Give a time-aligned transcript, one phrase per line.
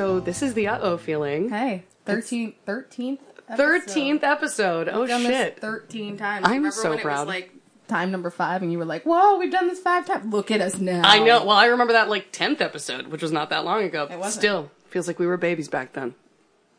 [0.00, 1.50] so this is the uh oh feeling.
[1.50, 3.18] Hey, 13th, 13th?
[3.54, 4.88] Thirteenth episode.
[4.88, 5.60] Oh Done this shit!
[5.60, 6.46] 13 times.
[6.46, 7.26] I'm Remember so when It proud.
[7.26, 7.52] was like
[7.86, 10.62] time number five, and you were like, "Whoa, we've done this five times." Look at
[10.62, 11.02] us now.
[11.04, 11.44] I know.
[11.44, 14.06] Well, I remember that like tenth episode, which was not that long ago.
[14.10, 14.40] It wasn't.
[14.40, 16.14] Still feels like we were babies back then.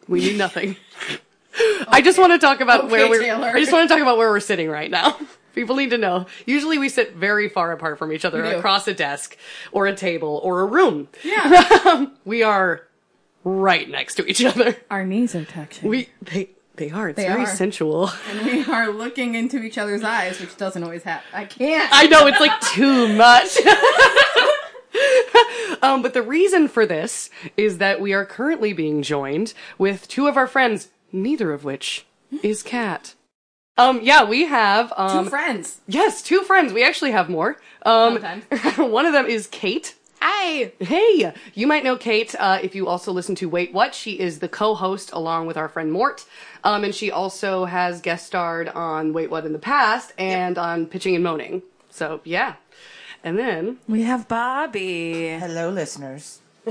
[0.08, 0.78] We knew nothing.
[1.90, 3.22] I just want to talk about Okay, where we're.
[3.22, 3.50] Taylor.
[3.50, 5.20] I just want to talk about where we're sitting right now.
[5.54, 6.26] People need to know.
[6.48, 9.36] Usually, we sit very far apart from each other, across a desk,
[9.74, 11.10] or a table, or a room.
[11.24, 12.88] Yeah, We are
[13.44, 14.76] right next to each other.
[14.90, 15.90] our knees are touching.
[15.90, 17.10] We they they are.
[17.10, 17.48] It's They very are.
[17.48, 18.10] sensual.
[18.30, 21.28] and we are looking into each other's eyes, which doesn't always happen.
[21.34, 21.90] I can't.
[21.94, 23.58] I know it's like too much.
[25.82, 30.28] um, but the reason for this is that we are currently being joined with two
[30.28, 32.06] of our friends, neither of which
[32.44, 33.16] is Kat.
[33.78, 35.82] Um, yeah, we have um, Two friends.
[35.88, 36.74] yes, two friends.
[36.74, 37.58] We actually have more.
[37.84, 38.78] Um, Sometimes.
[38.78, 39.96] one of them is Kate.
[40.24, 40.72] Hi.
[40.80, 43.96] Hey, you might know Kate uh, if you also listen to Wait What.
[43.96, 46.26] She is the co-host along with our friend Mort,
[46.64, 50.86] um, and she also has guest starred on Wait What in the past and on
[50.86, 51.64] Pitching and Moaning.
[51.90, 52.56] So yeah,
[53.24, 55.40] and then We have Bobbi.
[55.40, 56.40] Hello, listeners.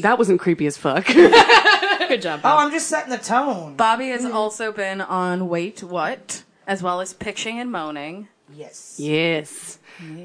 [0.00, 1.06] that wasn't creepy as fuck.
[1.06, 3.76] Good job, Oh, I'm just setting the tone.
[3.78, 8.28] Bobbi has also been on Wait What, as well as Pitching and Moaning.
[8.54, 8.96] Yes.
[8.98, 9.78] yes.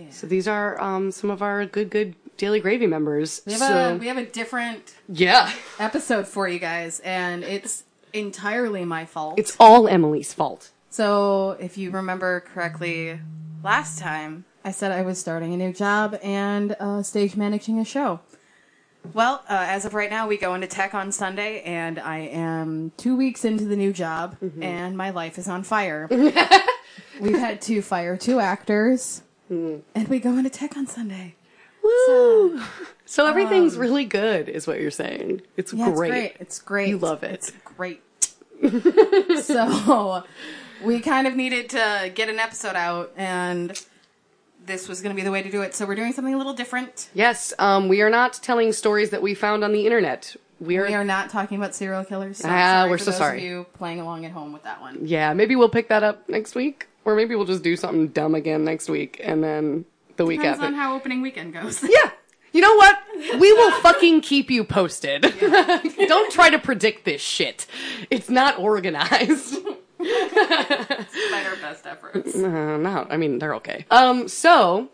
[0.10, 3.42] So these are um, some of our good, good Daily Gravy members.
[3.46, 7.84] We have so a we have a different yeah, episode for you guys, and it's
[8.14, 9.38] entirely my fault.
[9.38, 10.72] it's all Emily's fault.
[10.90, 13.20] so if you remember correctly,
[13.64, 17.86] last time I said I was starting a new job and uh, stage managing a
[17.86, 18.20] show.
[19.14, 22.92] Well, uh, as of right now, we go into tech on Sunday, and I am
[22.98, 26.08] two weeks into the new job, and my life is on fire.
[27.20, 31.36] We've had to fire two actors, and we go into tech on Sunday.
[31.84, 32.62] Woo!
[33.06, 35.42] So everything's really good, is what you're saying.
[35.58, 36.12] It's um, Yeah, great.
[36.14, 36.36] it's great.
[36.40, 36.90] It's great.
[36.90, 37.34] You love it.
[37.34, 38.02] It's great.
[39.42, 40.24] so
[40.84, 43.80] we kind of needed to get an episode out, and
[44.66, 45.76] this was going to be the way to do it.
[45.76, 47.10] So we're doing something a little different.
[47.14, 50.36] Yes, um, we are not telling stories that we found on the internet.
[50.60, 52.38] We are, We are not talking about serial killers.
[52.38, 53.40] So Ah, we're so sorry.
[53.40, 55.00] Of you playing along at home with that one.
[55.02, 58.36] yeah, maybe we'll pick that up next week, or maybe we'll just do something dumb
[58.36, 59.86] again next week, and then
[60.18, 60.68] the week Depends after.
[60.68, 61.84] on how opening weekend goes.
[61.84, 62.12] yeah,
[62.54, 62.98] you know what?
[63.40, 65.22] We will fucking keep you posted.
[65.40, 67.66] Don't try to predict this shit.
[68.10, 69.58] It's not organized.
[70.02, 72.36] Despite our best efforts.
[72.36, 73.86] Uh, no, I mean they're okay.
[73.92, 74.90] Um, so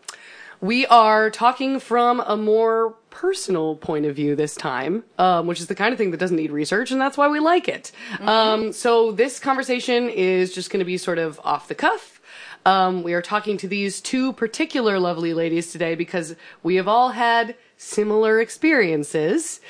[0.60, 5.66] we are talking from a more personal point of view this time, um, which is
[5.66, 7.92] the kind of thing that doesn't need research, and that's why we like it.
[8.20, 12.20] Um, so this conversation is just going to be sort of off the cuff.
[12.66, 17.10] Um, we are talking to these two particular lovely ladies today because we have all
[17.10, 19.60] had similar experiences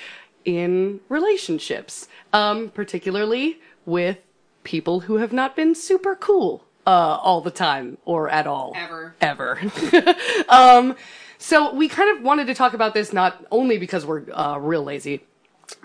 [0.44, 4.19] in relationships, um, particularly with
[4.65, 8.72] people who have not been super cool uh, all the time or at all.
[8.75, 9.15] Ever.
[9.21, 9.60] Ever.
[10.49, 10.97] um,
[11.37, 14.82] so we kind of wanted to talk about this not only because we're uh, real
[14.82, 15.22] lazy,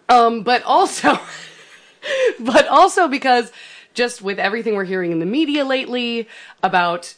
[0.08, 1.20] um, but also,
[2.40, 3.52] but also because
[3.94, 6.28] just with everything we're hearing in the media lately
[6.64, 7.16] about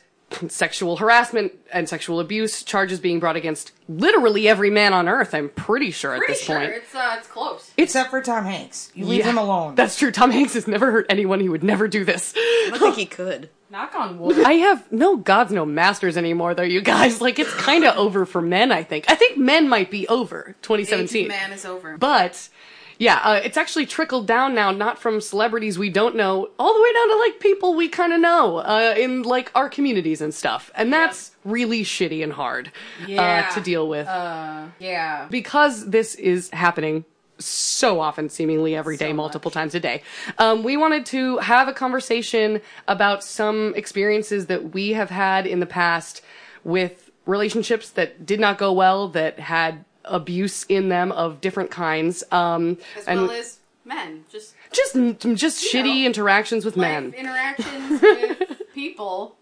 [0.47, 5.49] sexual harassment and sexual abuse charges being brought against literally every man on earth, I'm
[5.49, 6.71] pretty sure at Pretty this sure point.
[6.71, 7.71] it's uh, it's close.
[7.77, 8.91] Except for Tom Hanks.
[8.95, 9.75] You leave Yeah, him alone.
[9.75, 10.11] That's true.
[10.11, 11.39] Tom Hanks has never hurt anyone.
[11.39, 12.33] He would never do this.
[12.35, 13.49] I don't think he could.
[13.69, 14.39] Knock on wood.
[14.45, 17.19] I have no gods, no masters anymore, though, you guys.
[17.19, 19.05] Like, it's kind of over for men, I think.
[19.09, 21.25] I think men might be over Age 2017.
[21.25, 21.97] of man is over.
[21.97, 22.47] But,
[22.99, 26.81] yeah, uh, it's actually trickled down now, not from celebrities we don't know, all the
[26.81, 30.31] way down to, like, people we kind of know, uh, in, like, our communities and
[30.33, 30.69] stuff.
[30.75, 32.71] And that's really shitty and hard,
[33.07, 33.47] Yeah.
[33.49, 34.07] uh, to deal with.
[34.07, 35.25] uh, yeah.
[35.31, 37.03] because this is happening
[37.39, 40.01] so often, seemingly every day, So multiple times a day,
[40.37, 45.59] um, we wanted to have a conversation about some experiences that we have had in
[45.59, 46.21] the past
[46.63, 52.23] with relationships that did not go well, that had abuse in them of different kinds,
[52.31, 54.23] um, As and well as men.
[54.29, 59.35] Just just just shitty know, interactions with life men, interactions with people.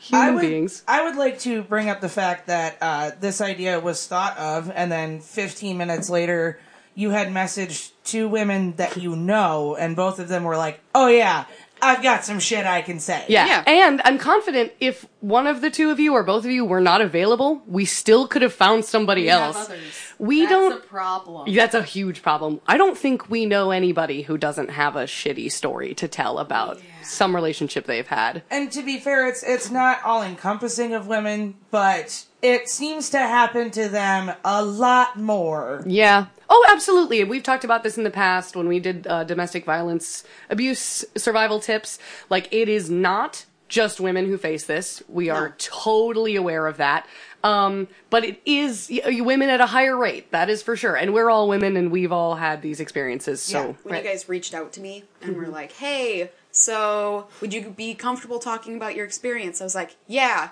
[0.00, 0.82] human I would, beings.
[0.88, 4.70] I would like to bring up the fact that uh, this idea was thought of,
[4.74, 6.58] and then 15 minutes later,
[6.98, 11.06] you had messaged two women that you know, and both of them were like, "Oh
[11.06, 11.44] yeah,
[11.80, 13.46] I've got some shit I can say." Yeah.
[13.46, 13.62] Yeah.
[13.66, 16.80] And I'm confident if one of the two of you or both of you were
[16.80, 19.68] not available, we still could have found somebody We else.
[19.68, 19.78] have.
[20.18, 21.54] We That's don't a problem.
[21.54, 22.60] That's a huge problem.
[22.66, 26.80] I don't think we know anybody who doesn't have a shitty story to tell about
[27.04, 28.42] some relationship they've had.
[28.50, 33.18] And to be fair, it's it's not all encompassing of women, but it seems to
[33.18, 35.84] happen to them a lot more.
[35.86, 36.26] Yeah.
[36.50, 37.22] Oh, absolutely.
[37.24, 41.60] We've talked about this in the past when we did uh, domestic violence abuse survival
[41.60, 41.98] tips.
[42.30, 45.02] Like, it is not just women who face this.
[45.08, 47.06] We are totally aware of that.
[47.44, 50.30] Um, but it is y- y- women at a higher rate.
[50.32, 50.96] That is for sure.
[50.96, 53.42] And we're all women and we've all had these experiences.
[53.42, 57.70] So, when you guys reached out to me and were like, "Hey, so would you
[57.70, 60.48] be comfortable talking about your experience?" I was like, "Yeah."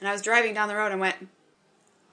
[0.00, 1.16] And I was driving down the road and went,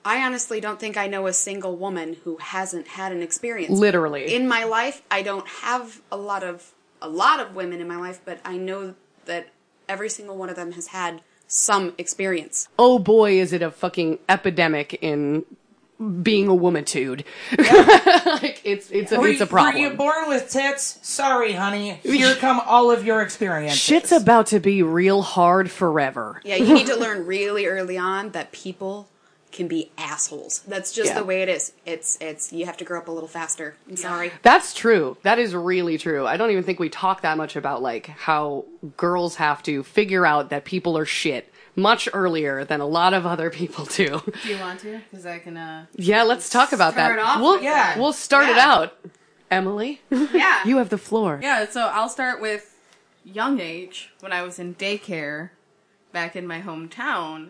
[0.04, 3.78] "I honestly don't think I know a single woman who hasn't had an experience.
[3.78, 4.34] literally.
[4.34, 7.98] In my life, I don't have a lot of a lot of women in my
[7.98, 8.96] life, but I know
[9.26, 9.50] that
[9.90, 12.70] every single one of them has had some experience.
[12.80, 15.46] oh boy, is it a fucking epidemic in
[16.02, 17.24] being a womantude.
[18.42, 19.76] like, it's, it's, a, it's a problem.
[19.76, 21.00] Were you born with tits?
[21.04, 22.00] Sorry, honey.
[22.04, 23.80] Here come all of your experiences.
[23.80, 26.42] Shit's about to be real hard forever.
[26.44, 29.10] Yeah, you need to learn really early on that people
[29.52, 30.60] can be assholes.
[30.68, 31.20] That's just Yeah.
[31.20, 31.74] the way it is.
[31.86, 33.76] It's it's you have to grow up a little faster.
[33.90, 34.32] I'm sorry.
[34.44, 35.18] That's true.
[35.24, 36.26] That is really true.
[36.26, 38.66] I don't even think we talk that much about like how
[38.98, 43.26] girls have to figure out that people are shit much earlier than a lot of
[43.26, 44.22] other people do.
[44.44, 45.02] Do you want to?
[45.10, 45.58] Because I can.
[45.58, 47.26] uh yeah, let's talk about Start that.
[47.26, 47.98] off we'll with that.
[47.98, 48.98] we'll start it out.
[49.50, 50.62] Emily, Yeah.
[50.66, 51.40] you have the floor.
[51.44, 52.74] yeah, so I'll start with
[53.26, 55.50] young age when I was in daycare
[56.14, 57.50] back in my hometown,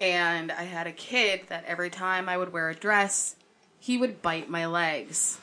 [0.00, 3.36] and I had a kid that every time I would wear a dress,
[3.78, 5.38] he would bite my legs.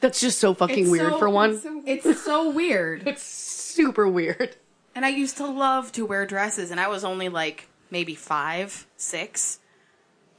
[0.00, 1.60] That's just so fucking It's weird so- for one.
[1.86, 3.06] It's so weird.
[3.06, 4.56] It's super weird.
[4.94, 8.86] And I used to love to wear dresses, and I was only like maybe five,
[8.96, 9.60] six.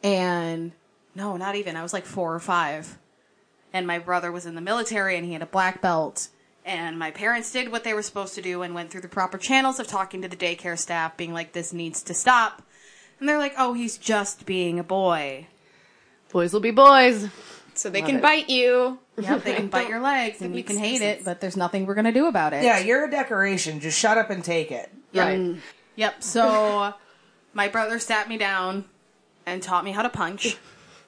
[0.03, 0.71] And
[1.15, 1.75] no, not even.
[1.75, 2.97] I was like four or five.
[3.73, 6.27] And my brother was in the military, and he had a black belt.
[6.63, 9.37] And my parents did what they were supposed to do and went through the proper
[9.37, 12.61] channels of talking to the daycare staff, being like, this needs to stop.
[13.19, 15.47] And they're like, oh, he's just being a boy.
[16.31, 17.27] Boys will be boys.
[17.73, 18.21] So they Love can it.
[18.21, 18.99] bite you.
[19.17, 21.21] Yep, they can bite your legs, and you can hate sense.
[21.21, 22.63] it, but there's nothing we're going to do about it.
[22.63, 23.79] Yeah, you're a decoration.
[23.79, 24.91] Just shut up and take it.
[25.13, 25.55] Right.
[25.95, 26.23] Yep.
[26.23, 26.93] So
[27.53, 28.85] my brother sat me down
[29.45, 30.57] and taught me how to punch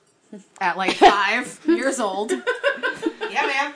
[0.61, 2.31] at like five years old.
[2.31, 3.73] Yeah, man.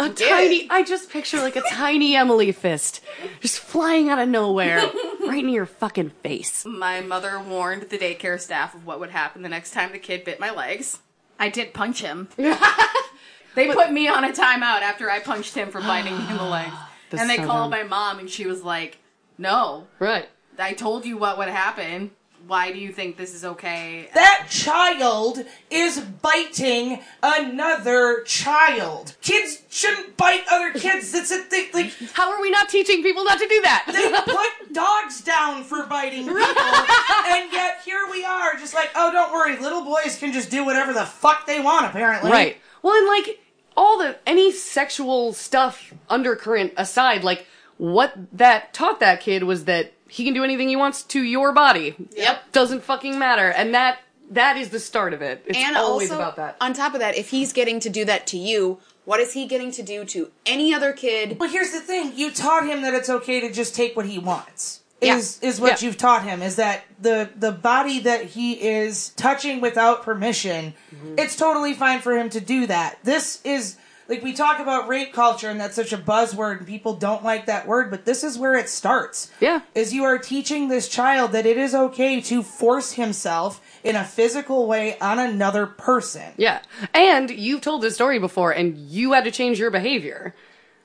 [0.00, 3.00] A tiny, I just picture like a tiny Emily fist
[3.40, 4.82] just flying out of nowhere
[5.26, 6.64] right in your fucking face.
[6.64, 10.24] My mother warned the daycare staff of what would happen the next time the kid
[10.24, 10.98] bit my legs.
[11.38, 12.28] I did punch him.
[12.36, 16.44] they put me on a timeout after I punched him for biting me in the
[16.44, 16.74] legs.
[17.12, 17.80] And they so called dumb.
[17.80, 18.98] my mom, and she was like,
[19.36, 20.28] "No, Right.
[20.60, 22.12] I told you what would happen.
[22.50, 29.14] Why do you think this is okay?" That child is biting another child.
[29.22, 31.12] Kids shouldn't bite other kids.
[31.12, 31.68] That's a thing.
[31.72, 33.84] Like How are we not teaching people not to do that?
[33.86, 39.12] they put dogs down for biting people, and yet here we are, just like, oh,
[39.12, 41.86] don't worry, little boys can just do whatever the fuck they want.
[41.86, 42.56] Apparently, right.
[42.82, 43.38] Well, and like
[43.76, 49.92] all the any sexual stuff undercurrent aside, like what that taught that kid was that
[50.10, 51.94] he can do anything he wants to your body.
[52.16, 52.52] Yep.
[52.52, 53.48] Doesn't fucking matter.
[53.50, 53.98] And that
[54.30, 55.42] that is the start of it.
[55.46, 56.56] It's And always also, about that.
[56.60, 59.46] on top of that, if he's getting to do that to you, what is he
[59.46, 61.36] getting to do to any other kid?
[61.38, 64.18] But here's the thing: you taught him that it's okay to just take what he
[64.18, 64.80] wants.
[65.00, 65.16] Yeah.
[65.16, 65.86] Is is what Yeah.
[65.88, 66.42] you've taught him?
[66.42, 70.74] Is that the the body that he is touching without permission?
[70.94, 71.14] Mm-hmm.
[71.18, 72.98] It's totally fine for him to do that.
[73.02, 73.76] This is
[74.10, 77.46] like we talk about rape culture, and that's such a buzzword, and people don't like
[77.46, 77.90] that word.
[77.90, 79.30] But this is where it starts.
[79.40, 79.60] Yeah.
[79.74, 84.04] is you are teaching this child that it is okay to force himself in a
[84.04, 86.32] physical way on another person.
[86.36, 86.60] Yeah.
[86.92, 90.34] And you've told this story before and you had to change your behavior.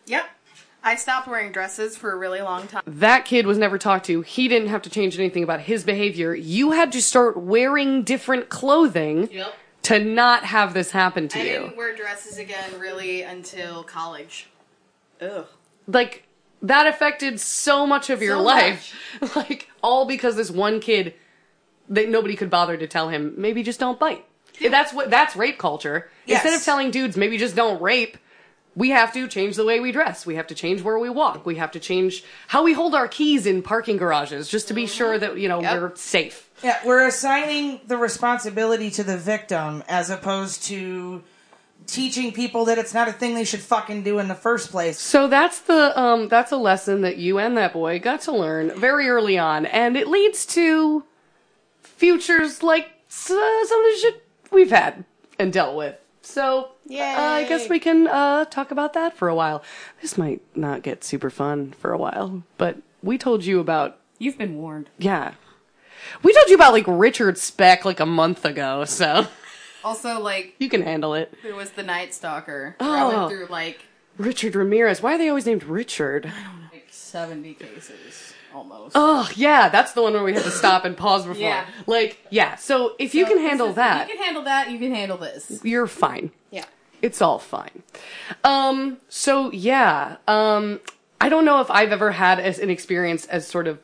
[0.05, 0.25] Yep.
[0.83, 2.83] I stopped wearing dresses for a really long time.
[2.85, 4.21] That kid was never talked to.
[4.21, 6.35] He didn't have to change anything about his behavior.
[6.35, 9.55] You had to start wearing different clothing Yep.
[9.85, 11.43] To not have this happen to you.
[11.43, 11.59] I you.
[11.61, 14.47] didn't wear dresses again really until college.
[15.21, 15.45] Ugh.
[15.87, 16.23] like
[16.61, 18.93] that affected so much of your So life
[19.35, 21.13] like all because this one kid
[21.87, 24.25] that nobody could bother to tell him maybe just don't bite
[24.69, 26.43] that's what that's rape culture Yes.
[26.43, 28.17] instead of telling dudes maybe just don't rape
[28.75, 31.45] we have to change the way we dress we have to change where we walk
[31.45, 34.85] we have to change how we hold our keys in parking garages just to be
[34.85, 35.81] sure that you know Yep.
[35.81, 41.23] we're safe Yeah, we're assigning the responsibility to the victim as opposed to
[41.87, 44.97] teaching people that it's not a thing they should fucking do in the first place.
[44.99, 48.71] So that's the um that's a lesson that you and that boy got to learn
[48.79, 51.03] very early on, and it leads to
[51.83, 53.37] futures like uh, some
[53.85, 55.05] of the shit we've had
[55.37, 55.95] and dealt with.
[56.25, 59.63] So uh, I guess we can uh, talk about that for a while.
[60.01, 64.37] This might not get super fun for a while, but we told you about You've
[64.37, 64.89] been warned.
[64.97, 65.33] yeah,
[66.23, 68.85] we told you about like Richard Speck like a month ago.
[68.85, 69.27] So
[69.83, 71.31] Also, like, You can handle it.
[71.43, 72.75] who was the Night Stalker?
[72.79, 72.91] Oh.
[72.91, 73.85] I went through like
[74.17, 75.01] Richard Ramirez.
[75.01, 76.31] Why are they always named Richard?
[76.73, 78.93] like seventy cases almost.
[78.95, 81.41] Oh, yeah, that's the one where we had to stop and pause before.
[81.41, 81.65] Yeah.
[81.85, 84.71] Like, yeah, so if you can handle is- that, You can handle that.
[84.71, 85.61] You can handle this.
[85.63, 86.31] you're fine.
[86.51, 86.65] Yeah.
[87.01, 87.83] It's all fine.
[88.43, 90.79] Um, so yeah, um,
[91.21, 93.79] I don't know if I've ever had as an experience as sort of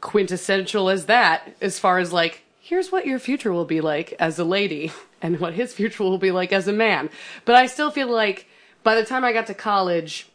[0.00, 4.38] quintessential as that, as far as like, here's what your future will be like as
[4.38, 7.10] a lady, and what his future will be like as a man.
[7.44, 8.46] But I still feel like
[8.82, 10.28] by the time I got to college,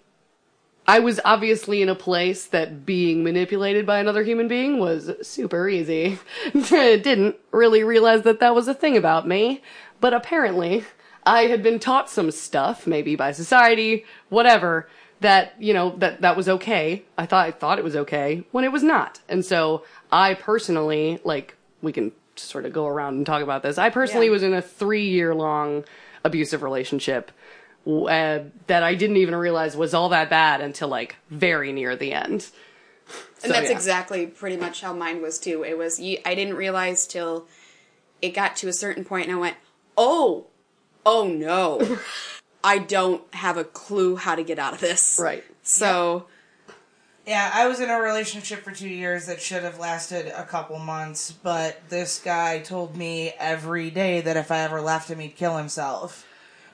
[0.89, 5.69] I was obviously in a place that being manipulated by another human being was super
[5.69, 6.17] easy.
[6.53, 9.61] Didn't really realize that that was a thing about me,
[10.01, 10.85] but apparently
[11.27, 16.35] I had been taught some stuff, maybe by society, whatever, that, you know, that, that
[16.35, 17.03] was okay.
[17.19, 19.19] I thought, I thought it was okay when it was not.
[19.29, 23.77] And so I personally, like, we can sort of go around and talk about this.
[23.77, 24.31] I personally Yeah.
[24.31, 25.85] was in a three year long
[26.23, 27.31] abusive relationship
[27.87, 32.13] uh, that I didn't even realize was all that bad until like very near the
[32.13, 32.49] end.
[33.43, 33.75] And that's yeah.
[33.75, 35.63] exactly pretty much how mine was too.
[35.63, 37.47] It was I didn't realize till
[38.21, 39.55] it got to a certain point, and I went,
[39.97, 40.47] "Oh,
[41.05, 41.97] oh no,
[42.63, 45.43] I don't have a clue how to get out of this." Right.
[45.63, 46.27] So
[47.25, 50.77] Yeah, I was in a relationship for two years that should have lasted a couple
[50.79, 55.35] months, but this guy told me every day that if I ever left him, he'd
[55.35, 56.25] kill himself.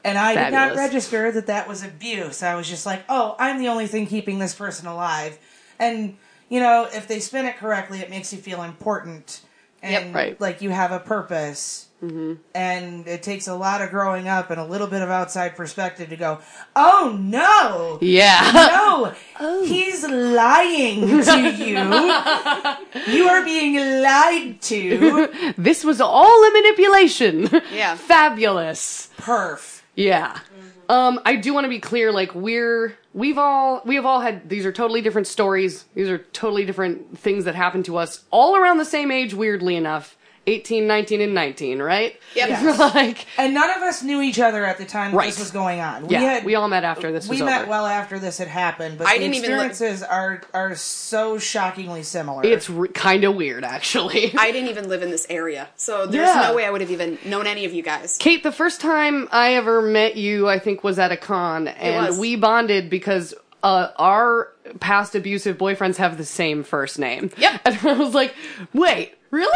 [0.05, 2.43] And I did not register that that was abuse.
[2.43, 5.37] I was just like, oh, I'm the only thing keeping this person alive.
[5.79, 6.15] And,
[6.47, 9.41] you know, if they spin it correctly, it makes you feel important.
[9.81, 10.39] And, Right.
[10.39, 11.87] like, you have a purpose.
[12.03, 12.33] Mm-hmm.
[12.53, 16.09] And it takes a lot of growing up and a little bit of outside perspective
[16.09, 16.39] to go,
[16.75, 17.97] oh no!
[18.01, 18.51] Yeah.
[18.75, 19.65] No, oh.
[19.65, 21.77] he's lying to you.
[23.13, 25.53] you are being lied to.
[25.57, 27.49] this was all a manipulation.
[27.73, 27.95] Yeah.
[27.95, 29.09] Fabulous.
[29.17, 29.74] Perf.
[29.95, 30.39] Yeah.
[30.87, 34.49] Um, I do want to be clear, like we're we've all we have all had
[34.49, 35.85] these are totally different stories.
[35.95, 39.75] These are totally different things that happen to us all around the same age, weirdly
[39.75, 40.15] enough.
[40.47, 42.19] 18, 19, and 19, right?
[42.35, 42.49] Yep.
[42.55, 42.79] Yes.
[42.95, 45.27] like And none of us knew each other at the time that Right.
[45.29, 46.09] this was going on.
[46.09, 47.69] yeah, we had we all met after this we was met over.
[47.71, 51.37] well after this had happened, but I the didn't even look- experiences are are so
[51.39, 52.43] shockingly similar.
[52.45, 54.33] it's re- kind of weird actually.
[54.37, 56.47] I didn't even live in this area, so there's Yeah.
[56.49, 58.17] no way I would have even known any of you guys.
[58.19, 62.07] Kate, the first time I ever met you, I think, was at a con, and
[62.07, 62.19] was.
[62.19, 63.33] we bonded because
[63.63, 64.49] uh, our
[64.79, 67.31] past abusive boyfriends have the same first name.
[67.37, 67.61] Yep.
[67.65, 68.35] And I was like,
[68.73, 69.51] wait, really?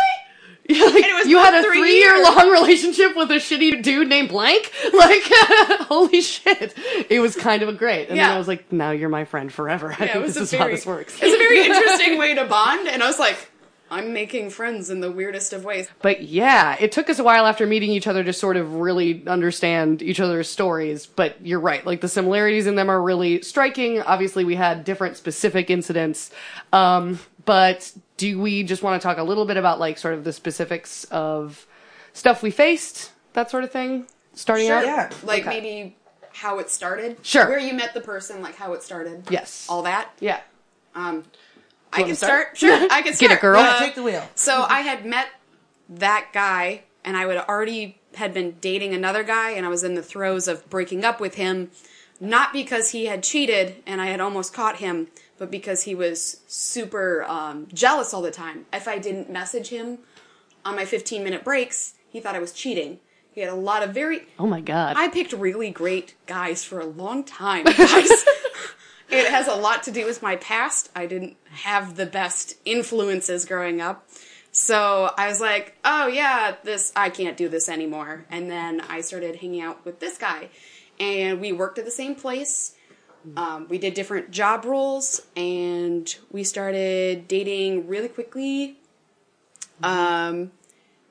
[0.70, 4.30] Yeah, like, you had a three, three year long relationship with a shitty dude named
[4.30, 4.72] Blank?
[4.94, 5.24] Like,
[5.88, 6.74] holy shit.
[7.10, 8.10] It was kind of a great.
[8.10, 9.92] And then I was like, now you're my friend forever.
[9.98, 11.16] I Yeah, it think was this a is how very- this works.
[11.22, 13.50] It's a very interesting way to bond, and I was like,
[13.92, 15.88] I'm making friends in the weirdest of ways.
[16.04, 19.26] But yeah, it took us a while after meeting each other to sort of really
[19.26, 21.08] understand each other's stories.
[21.08, 24.00] But you're right, like the similarities in them are really striking.
[24.02, 26.30] Obviously, we had different specific incidents.
[26.72, 30.24] Um, but do we just want to talk a little bit about like sort of
[30.26, 31.66] the specifics of
[32.14, 34.06] stuff we faced, that sort of thing?
[34.34, 34.84] Starting out?
[34.84, 35.10] yeah.
[35.24, 35.60] Like Okay.
[35.62, 35.96] maybe
[36.34, 37.18] how it started.
[37.26, 37.48] Sure.
[37.48, 39.24] Where you met the person, like how it started.
[39.30, 39.66] Yes.
[39.70, 40.10] All that.
[40.20, 40.42] Yeah.
[40.96, 41.24] Um,
[41.94, 42.56] I can start?
[42.56, 42.58] start?
[42.58, 43.20] Sure, I can start.
[43.20, 43.32] Get start.
[43.32, 43.62] it, girl.
[43.62, 44.24] Yeah, Uh, take the wheel.
[44.36, 45.28] So I had met
[45.88, 49.96] that guy, and I would already had been dating another guy, and I was in
[49.96, 51.72] the throes of breaking up with him,
[52.20, 55.08] not because he had cheated and I had almost caught him,
[55.40, 58.66] but because he was super um, jealous all the time.
[58.72, 60.00] If I didn't message him
[60.66, 63.00] on my 15 minute breaks, he thought I was cheating.
[63.32, 64.28] He had a lot of very.
[64.38, 64.96] Oh my god.
[64.98, 67.78] I picked really great guys for a long time, guys.
[69.10, 70.90] it has a lot to do with my past.
[70.96, 74.08] I didn't have the best influences growing up.
[74.52, 78.26] So I was like, oh yeah, this, I can't do this anymore.
[78.30, 80.50] And then I started hanging out with this guy.
[81.00, 82.76] And we worked at the same place.
[83.36, 88.78] Um, we did different job roles and we started dating really quickly.
[89.84, 90.52] Um,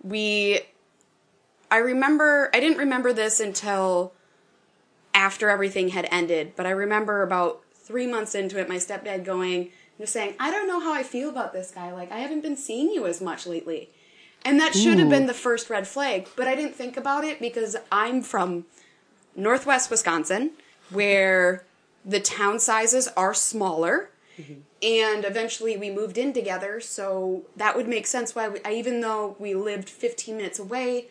[0.02, 0.60] we
[1.70, 4.12] I remember I didn't remember this until
[5.14, 9.70] after everything had ended, but I remember about three months into it, my stepdad going
[9.98, 11.92] just saying, I don't know how I feel about this guy.
[11.92, 13.90] Like I haven't been seeing you as much lately.
[14.44, 17.40] And that should have been the first red flag, but I didn't think about it
[17.40, 18.66] because I'm from
[19.34, 20.52] northwest Wisconsin,
[20.90, 21.64] where
[22.08, 24.10] the town sizes are smaller.
[24.80, 29.00] And eventually we moved in together, so that would make sense why we, I, even
[29.00, 31.08] though we lived 15 minutes away,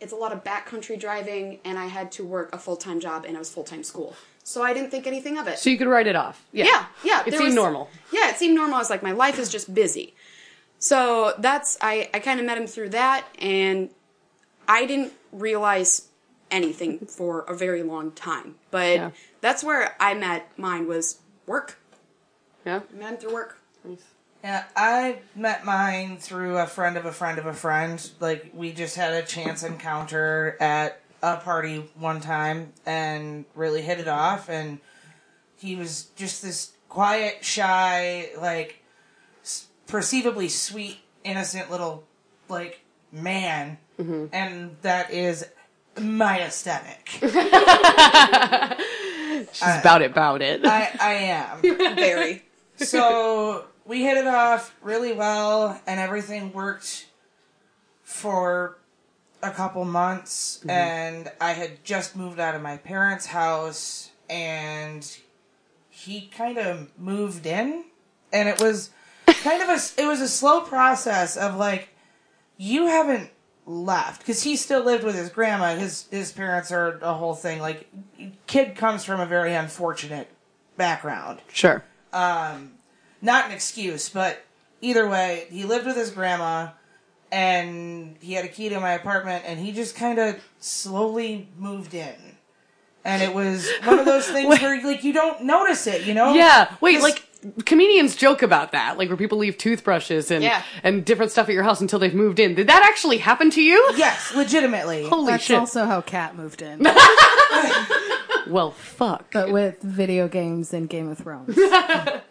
[0.00, 3.24] it's a lot of backcountry driving, and I had to work a full time job
[3.26, 4.14] and I was full time school.
[4.44, 5.58] So I didn't think anything of it.
[5.58, 6.46] so you could write it off.
[6.52, 6.64] Yeah.
[6.66, 7.22] yeah, yeah.
[7.26, 7.90] It seemed was- normal.
[8.12, 8.76] Yeah, it seemed normal.
[8.76, 10.14] I was like, my life is just busy.
[10.78, 13.90] So that's I, I kind of met him through that, and
[14.68, 16.06] I didn't realize
[16.50, 18.56] anything for a very long time.
[18.70, 19.10] But Yeah.
[19.40, 21.78] that's where I met mine was work.
[22.64, 22.80] Yeah.
[22.92, 23.58] I met through work.
[24.42, 28.10] Yeah, I met mine through a friend of a friend of a friend.
[28.20, 34.00] Like we just had a chance encounter at a party one time and really hit
[34.00, 34.78] it off and
[35.58, 38.82] he was just this quiet, shy, like
[39.86, 42.04] perceivably sweet, innocent little
[42.48, 42.80] like
[43.12, 44.26] man mm-hmm.
[44.32, 45.44] and that is
[45.98, 47.08] my aesthetic.
[49.52, 50.64] She's uh, about it, about it.
[50.64, 51.62] I I am.
[51.96, 52.44] Very.
[52.76, 57.06] so we hit it off really well and everything worked
[58.02, 58.78] for
[59.42, 60.70] a couple months mm-hmm.
[60.70, 65.18] and i had just moved out of my parents house and
[65.88, 67.84] he kind of moved in
[68.32, 68.90] and it was
[69.26, 71.88] kind of a it was a slow process of like
[72.56, 73.30] you haven't
[73.66, 77.60] left because he still lived with his grandma his his parents are a whole thing
[77.60, 77.88] like
[78.46, 80.28] kid comes from a very unfortunate
[80.76, 81.84] background sure.
[82.12, 82.72] Um,
[83.22, 84.42] not an excuse, but
[84.80, 86.68] either way, he lived with his grandma
[87.30, 91.94] and he had a key to my apartment and he just kind of slowly moved
[91.94, 92.14] in.
[93.04, 96.34] And it was one of those things where like you don't notice it, you know?
[96.34, 96.74] Yeah.
[96.80, 97.26] Wait, like
[97.64, 100.62] comedians joke about that, like where people leave toothbrushes and Yeah.
[100.82, 102.54] and different stuff at your house until they've moved in.
[102.54, 103.92] Did that actually happen to you?
[103.96, 105.04] Yes, legitimately.
[105.08, 105.58] Holy That's shit.
[105.58, 106.82] also how Kat moved in,
[108.46, 109.26] well, fuck.
[109.32, 111.58] but with video games and Game of Thrones.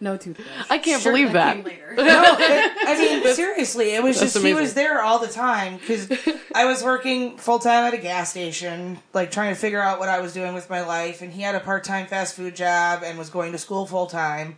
[0.02, 0.46] No toothbrush.
[0.70, 1.56] I can't Sure, believe that.
[1.56, 1.92] came later.
[1.94, 5.76] no, it, I mean seriously, it was That's just he was there all the time
[5.76, 6.10] because
[6.54, 10.08] I was working full time at a gas station, like trying to figure out what
[10.08, 13.02] I was doing with my life, and he had a part time fast food job
[13.04, 14.56] and was going to school full time.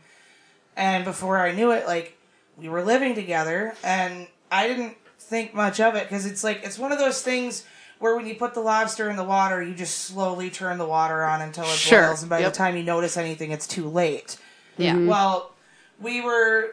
[0.77, 2.17] And before I knew it, like
[2.57, 6.79] we were living together, and I didn't think much of it because it's like it's
[6.79, 7.65] one of those things
[7.99, 11.23] where when you put the lobster in the water, you just slowly turn the water
[11.23, 12.09] on until it Sure.
[12.09, 12.53] boils, and by Yep.
[12.53, 14.39] the time you notice anything, it's too late.
[14.77, 14.95] Yeah.
[14.97, 15.07] Mm-hmm.
[15.07, 15.53] Well,
[16.01, 16.71] we were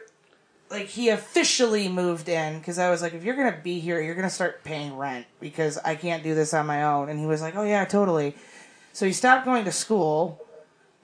[0.70, 4.14] like he officially moved in because I was like, if you're gonna be here, you're
[4.14, 7.08] gonna start paying rent because I can't do this on my own.
[7.08, 8.34] And he was like, oh yeah, totally.
[8.92, 10.44] So he stopped going to school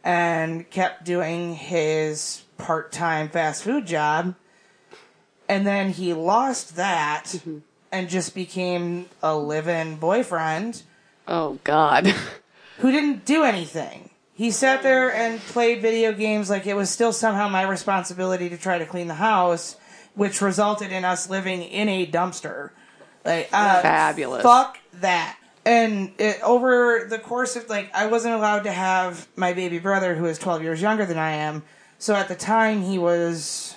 [0.02, 4.34] and kept doing his part-time fast food job.
[5.48, 7.40] And then he lost that
[7.92, 10.82] and just became a live-in boyfriend
[11.28, 12.06] Oh God.
[12.78, 14.10] who didn't do anything.
[14.34, 18.58] He sat there and played video games like it was still somehow my responsibility to
[18.58, 19.76] try to clean the house,
[20.14, 22.70] which resulted in us living in a dumpster.
[23.24, 24.42] Like, uh, Fabulous.
[24.42, 25.38] Fuck that.
[25.64, 30.14] And it, over the course of like, I wasn't allowed to have my baby brother,
[30.14, 31.64] who is 12 years younger than I am.
[31.98, 33.76] So at the time, he was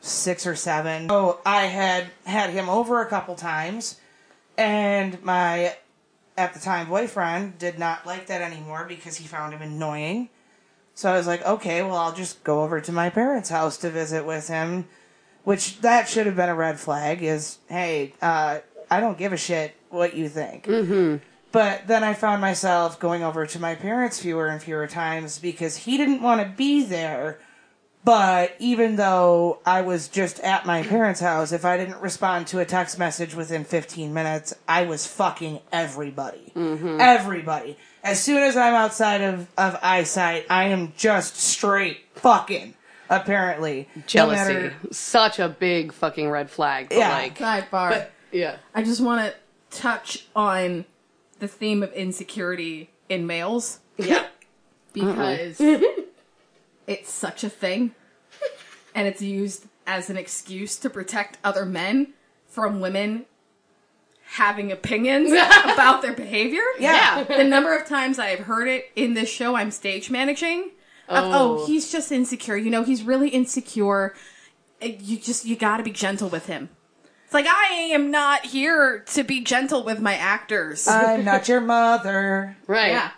[0.00, 1.08] six or seven.
[1.08, 4.00] So I had had him over a couple times,
[4.58, 5.76] and my
[6.36, 10.28] at the time boyfriend did not like that anymore because he found him annoying.
[10.94, 13.90] So I was like, okay, well, I'll just go over to my parents' house to
[13.90, 14.86] visit with him,
[15.42, 17.22] which that should have been a red flag.
[17.22, 18.58] Is hey, uh,
[18.90, 20.66] I don't give a shit what you think.
[20.66, 21.16] Mm-hmm.
[21.50, 25.76] But then I found myself going over to my parents fewer and fewer times because
[25.76, 27.38] he didn't want to be there.
[28.04, 32.58] But even though I was just at my parents' house, if I didn't respond to
[32.60, 36.52] a text message within 15 minutes, I was fucking everybody.
[36.54, 36.98] Mm-hmm.
[37.00, 37.78] Everybody.
[38.02, 42.74] As soon as I'm outside of, of eyesight, I am just straight fucking,
[43.08, 43.88] apparently.
[43.96, 44.36] No Jealousy.
[44.52, 46.90] matter- Such a big fucking red flag.
[46.90, 47.08] But Yeah.
[47.08, 48.08] Like, Sidebar.
[48.32, 48.56] yeah.
[48.74, 50.84] I just want to touch on
[51.38, 54.26] the theme of insecurity in males Yeah.
[54.92, 56.02] because mm-hmm.
[56.86, 57.94] it's such a thing
[58.94, 62.12] and it's used as an excuse to protect other men
[62.46, 63.26] from women
[64.24, 66.62] having opinions about their behavior.
[66.78, 67.24] Yeah.
[67.24, 70.70] The number of times I have heard it in this show I'm stage managing.
[71.08, 71.30] of, Oh.
[71.62, 72.56] oh, he's just insecure.
[72.56, 74.14] You know, he's really insecure.
[74.82, 76.70] Uh, You just you got to be gentle with him.
[77.26, 80.88] It's like I am not here to be gentle with my actors.
[80.88, 82.56] I'm not your mother.
[82.66, 82.88] Right.
[82.92, 83.10] Yeah.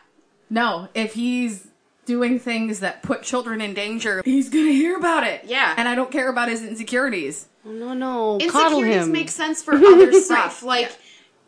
[0.51, 1.69] No, if he's
[2.07, 5.43] doing things that put children in danger, he's gonna hear about it.
[5.45, 5.75] Yeah.
[5.77, 7.49] And I don't care about his insecurities.
[7.65, 8.39] No, no.
[8.49, 9.13] Coddle Insecurities him.
[9.13, 10.63] make sense for other stuff.
[10.63, 10.97] Like,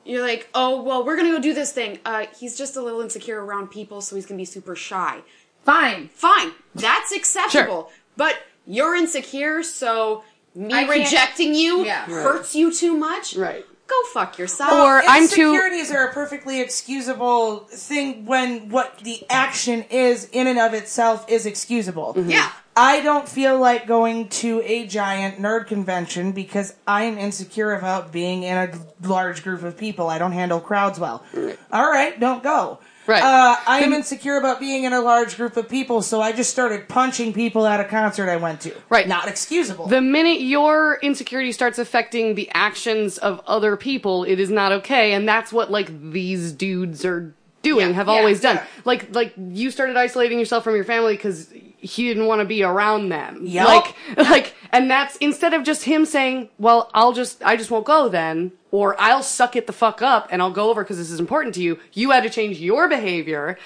[0.04, 1.98] you're like, oh, well, we're gonna go do this thing.
[2.04, 5.20] Uh, he's just a little insecure around people, so he's gonna be super shy.
[5.64, 6.08] Fine.
[6.08, 7.90] Fine, that's acceptable.
[8.16, 12.04] But you're insecure, so me I rejecting you Yeah.
[12.06, 13.36] hurts you too much.
[13.36, 13.64] Right.
[13.88, 14.72] Go fuck yourself.
[14.72, 15.50] Or I'm too.
[15.50, 21.24] Insecurities are a perfectly excusable thing when what the action is in and of itself
[21.28, 22.14] is excusable.
[22.14, 22.30] Mm-hmm.
[22.30, 22.52] yeah.
[22.76, 28.12] I don't feel like going to a giant nerd convention because I am insecure about
[28.12, 28.72] being in a
[29.04, 30.08] large group of people.
[30.08, 31.24] I don't handle crowds well.
[31.72, 32.78] All right, don't go.
[33.08, 33.22] Right.
[33.22, 36.50] Uh, I am insecure about being in a large group of people, so I just
[36.50, 38.74] started punching people at a concert I went to.
[38.90, 39.08] Right.
[39.08, 39.86] Not excusable.
[39.86, 45.14] The minute your insecurity starts affecting the actions of other people, it is not okay,
[45.14, 48.56] and that's what like these dudes are doing, Yeah, have yeah, always done.
[48.56, 48.66] yeah.
[48.84, 52.62] Like like you started isolating yourself from your family because he didn't want to be
[52.62, 53.40] around them.
[53.44, 53.66] Yep.
[53.66, 57.86] Like like and that's instead of just him saying, "Well, I'll just I just won't
[57.86, 61.10] go then," or "I'll suck it the fuck up and I'll go over because this
[61.10, 63.58] is important to you." You had to change your behavior,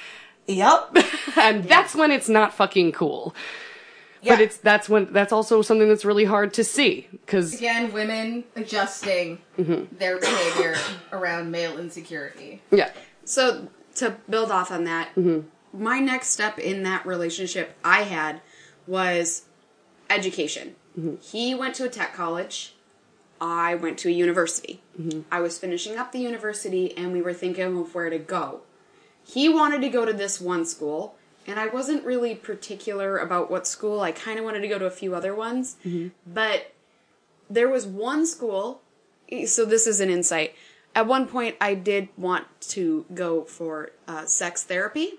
[0.47, 0.97] yep.
[1.37, 3.35] and that's when it's not fucking cool.
[4.23, 4.35] Yeah.
[4.35, 8.45] But it's that's when that's also something that's really hard to see because Again, women
[8.55, 9.97] adjusting mm-hmm.
[9.97, 10.77] their behavior
[11.13, 12.63] around male insecurity.
[12.71, 12.93] yeah.
[13.25, 15.47] So to build off on that, mm-hmm.
[15.73, 18.41] My next step in that relationship I had
[18.87, 19.47] was
[20.11, 20.77] education.
[20.99, 21.17] Mm-hmm.
[21.23, 22.75] He went to a tech college.
[23.41, 24.81] I went to a university.
[25.01, 25.23] Mm-hmm.
[25.31, 28.61] I was finishing up the university and we were thinking of where to go.
[29.25, 31.15] He wanted to go to this one school,
[31.47, 34.01] and I wasn't really particular about what school.
[34.01, 35.77] I kind of wanted to go to a few other ones.
[35.85, 36.09] Mm-hmm.
[36.27, 36.73] But
[37.49, 38.81] there was one school,
[39.47, 40.55] so this is an insight.
[40.95, 45.15] At one point, I did want to go for uh, sex therapy.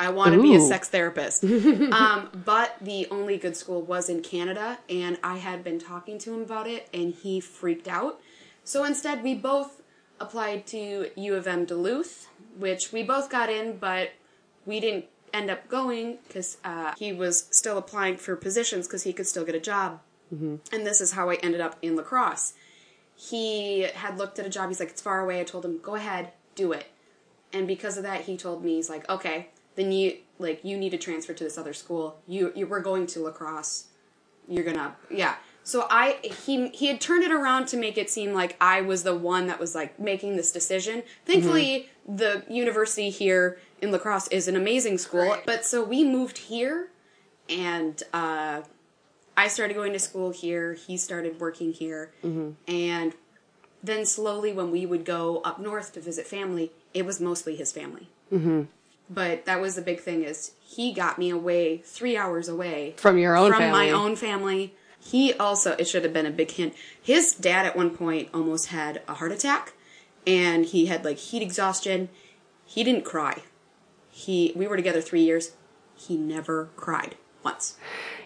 [0.00, 1.44] I want to be a sex therapist.
[1.92, 6.34] um, but the only good school was in Canada, and I had been talking to
[6.34, 8.18] him about it, and he freaked out.
[8.64, 9.82] So instead, we both
[10.18, 14.12] applied to U of M Duluth, which we both got in, but
[14.64, 19.12] we didn't end up going because uh, he was still applying for positions because he
[19.12, 20.00] could still get a job.
[20.72, 22.54] And this is how I ended up in La Crosse.
[23.16, 24.68] He had looked at a job.
[24.68, 25.40] He's like, it's far away.
[25.40, 26.86] I told him, go ahead, do it.
[27.52, 29.48] And because of that, he told me, he's like, okay,
[29.80, 32.18] then you like you need to transfer to this other school.
[32.26, 33.86] You you were going to La Crosse.
[34.46, 35.36] You're gonna yeah.
[35.62, 39.02] So I he he had turned it around to make it seem like I was
[39.02, 41.02] the one that was like making this decision.
[41.24, 45.36] Thankfully, the university here in La Crosse is an amazing school.
[45.46, 46.88] But so we moved here,
[47.48, 48.62] and uh,
[49.36, 50.74] I started going to school here.
[50.74, 52.12] He started working here,
[52.66, 53.14] and
[53.82, 57.72] then slowly when we would go up north to visit family, it was mostly his
[57.72, 58.08] family.
[58.32, 58.62] Mm-hmm.
[59.12, 63.18] But that was the big thing is he got me away three hours away From
[63.18, 63.90] your own from my family.
[63.90, 64.74] own family.
[65.00, 66.74] He also it should have been a big hint.
[67.02, 69.72] His dad at one point almost had a heart attack,
[70.26, 72.08] and he had like heat exhaustion.
[72.66, 73.42] He didn't cry.
[74.10, 75.52] He we were together three years.
[75.96, 77.76] He never cried once.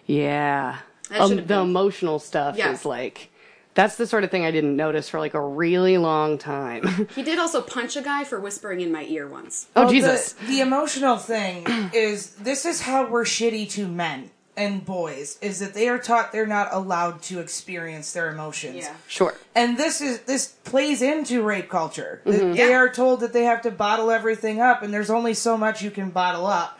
[0.05, 0.79] Yeah.
[1.16, 2.73] Um, the been- emotional stuff Yeah.
[2.73, 3.31] is like
[3.74, 7.08] that's the sort of thing I didn't notice for like a really long time.
[7.14, 9.66] He did also punch a guy for whispering in my ear once.
[9.76, 10.32] oh Well, Jesus.
[10.32, 15.58] The, the emotional thing is this is how we're shitty to men and boys is
[15.58, 18.76] that they are taught they're not allowed to experience their emotions.
[18.76, 18.94] Yeah.
[19.08, 19.34] Sure.
[19.54, 22.20] And this is this plays into rape culture.
[22.24, 22.52] That mm-hmm.
[22.52, 22.76] They Yeah.
[22.76, 25.90] are told that they have to bottle everything up, and there's only so much you
[25.90, 26.78] can bottle up.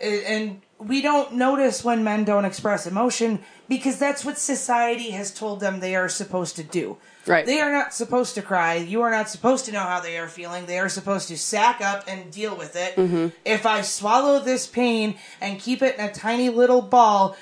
[0.00, 3.40] And we don't notice when men don't express emotion
[3.70, 6.98] because that's what society has told them they are supposed to do.
[7.24, 7.46] Right.
[7.46, 8.74] They are not supposed to cry.
[8.74, 10.66] You are not supposed to know how they are feeling.
[10.66, 12.96] They are supposed to sack up and deal with it.
[12.96, 13.28] Mm-hmm.
[13.44, 17.36] If I swallow this pain and keep it in a tiny little ball,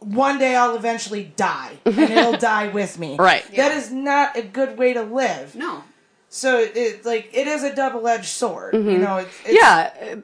[0.00, 3.16] one day I'll eventually die, and it'll die with me.
[3.16, 3.44] Right.
[3.56, 5.54] That is not a good way to live.
[5.54, 5.84] No.
[6.32, 8.74] So it like it is a double edged sword.
[8.74, 10.14] You know, it's, it's Yeah,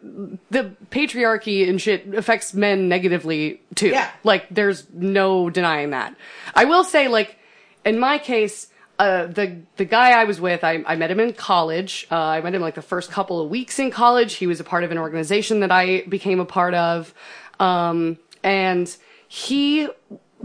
[0.50, 3.88] the patriarchy and shit affects men negatively too.
[3.88, 4.08] Yeah.
[4.22, 6.14] Like there's no denying that.
[6.54, 7.36] I will say like
[7.84, 8.68] in my case
[9.00, 12.06] uh, the the guy I was with, I, I met him in college.
[12.08, 14.34] Uh, I met him like the first couple of weeks in college.
[14.34, 17.12] He was a part of an organization that I became a part of,
[17.58, 18.96] um, and
[19.28, 19.88] he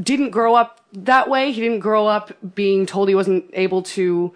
[0.01, 1.51] didn't grow up that way.
[1.51, 4.33] He didn't grow up being told he wasn't able to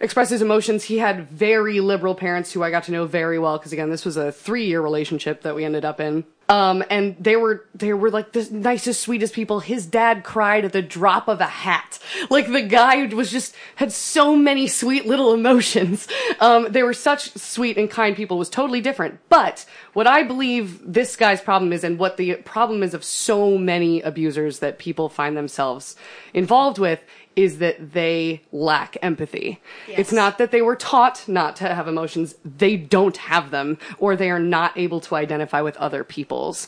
[0.00, 0.84] express his emotions.
[0.84, 4.04] He had very liberal parents who I got to know very well because again, this
[4.04, 6.24] was a three year relationship that we ended up in.
[6.48, 9.58] Um, and they were, they were like the nicest, sweetest people.
[9.60, 11.98] His dad cried at the drop of a hat.
[12.30, 16.06] Like the guy was just, had so many sweet little emotions.
[16.38, 18.36] Um, they were such sweet and kind people.
[18.36, 19.18] It was totally different.
[19.28, 23.58] But what I believe this guy's problem is and what the problem is of so
[23.58, 25.96] many abusers that people find themselves
[26.32, 27.00] involved with
[27.36, 29.60] is that they lack empathy.
[29.86, 34.16] It's not that they were taught not to have emotions, they don't have them, or
[34.16, 36.66] they are not able to identify with other people's.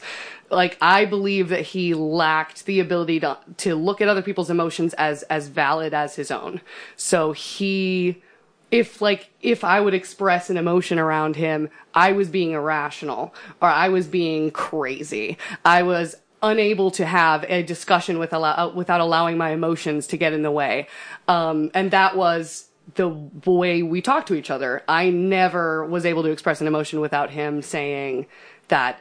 [0.50, 4.92] Like, I believe that he lacked the ability to, to look at other people's emotions
[4.94, 6.60] as, as valid as his own.
[6.96, 8.22] So he,
[8.70, 13.68] if like if I would express an emotion around him, I was being irrational or
[13.68, 15.38] I was being crazy.
[15.64, 20.32] I was unable to have a discussion with allow, without allowing my emotions to get
[20.32, 20.88] in the way.
[21.26, 23.08] Um, and that was the
[23.44, 24.82] way we talked to each other.
[24.88, 28.26] I never was able to express an emotion without him saying
[28.68, 29.00] that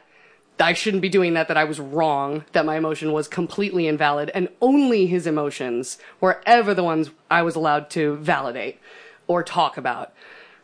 [0.60, 4.30] I shouldn't be doing that, that I was wrong, that my emotion was completely invalid,
[4.34, 8.78] and only his emotions were ever the ones I was allowed to validate
[9.26, 10.12] or talk about.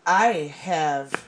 [0.07, 1.27] I have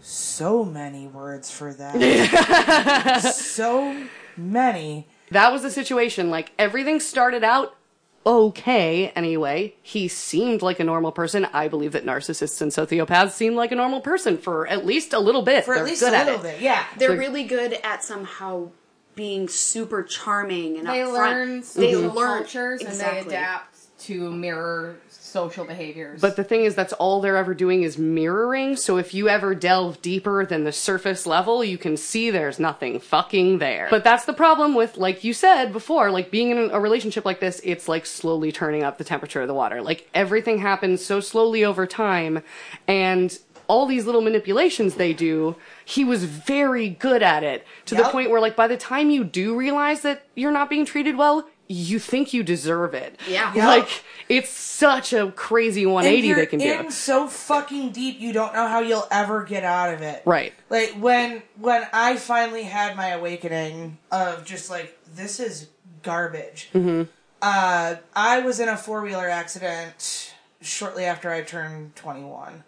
[0.00, 3.20] so many words for that.
[3.34, 4.04] so
[4.36, 5.06] many.
[5.30, 6.30] That was the situation.
[6.30, 7.76] Like, everything started out
[8.24, 9.74] okay anyway.
[9.82, 11.46] He seemed like a normal person.
[11.52, 15.18] I believe that narcissists and sociopaths seem like a normal person for at least a
[15.20, 15.64] little bit.
[15.64, 16.52] For They're at least good a at little it.
[16.54, 16.84] bit, yeah.
[16.98, 18.70] They're Like- really good at somehow
[19.14, 21.12] being super charming and They upfront.
[21.12, 24.96] learn They social learn cultures and they adapt to mirror
[25.36, 26.18] social behaviors.
[26.18, 28.74] But the thing is, that's all they're ever doing is mirroring.
[28.76, 33.00] So if you ever delve deeper than the surface level, you can see there's nothing
[33.00, 33.88] fucking there.
[33.90, 37.40] But that's the problem with, like you said before, like being in a relationship like
[37.40, 39.82] this, it's like slowly turning up the temperature of the water.
[39.82, 42.42] Like everything happens so slowly over time,
[42.88, 48.04] and all these little manipulations they do, he was very good at it to the
[48.04, 51.48] point where, like, by the time you do realize that you're not being treated well,
[51.68, 53.18] you think you deserve it.
[53.28, 53.52] Yeah.
[53.54, 53.66] Yep.
[53.66, 56.90] Like, it's such a crazy 180 and they you're can in do.
[56.90, 60.22] so fucking deep you don't know how you'll ever get out of it.
[60.24, 60.52] Right.
[60.68, 65.68] Like when when I finally had my awakening of just like this is
[66.02, 66.70] garbage.
[66.74, 67.10] Mm-hmm.
[67.40, 72.64] Uh, I was in a four wheeler accident shortly after I turned twenty one,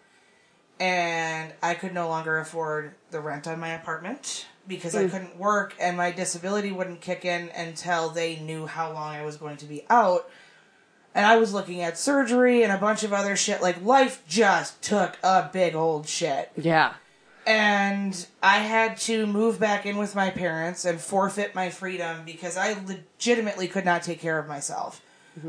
[0.79, 5.05] and I could no longer afford the rent on my apartment because Mm.
[5.05, 9.23] I couldn't work, and my disability wouldn't kick in until they knew how long I
[9.25, 10.29] was going to be out.
[11.13, 13.61] And I was looking at surgery and a bunch of other shit.
[13.61, 16.93] Like life just took a big old shit Yeah.
[17.47, 22.55] and I had to move back in with my parents and forfeit my freedom because
[22.57, 25.01] I legitimately could not take care of myself.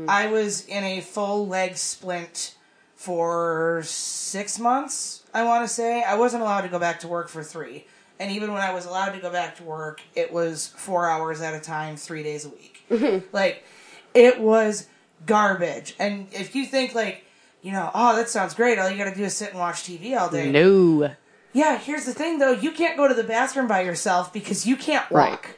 [0.07, 2.55] I was in a full leg splint
[2.95, 6.01] for six months, I want to say.
[6.03, 7.85] I wasn't allowed to go back to work for three.
[8.21, 11.41] And even when I was allowed to go back to work, it was four hours
[11.41, 13.25] at a time, three days a week.
[13.33, 13.63] like,
[14.13, 14.87] it was
[15.25, 15.95] garbage.
[15.97, 17.25] And if you think, like,
[17.63, 18.77] you know, oh, that sounds great.
[18.77, 20.51] All you gotta do is sit and watch TV all day.
[20.51, 21.11] No.
[21.53, 24.75] Yeah, here's the thing though, you can't go to the bathroom by yourself because you
[24.77, 25.31] can't Right.
[25.31, 25.57] walk.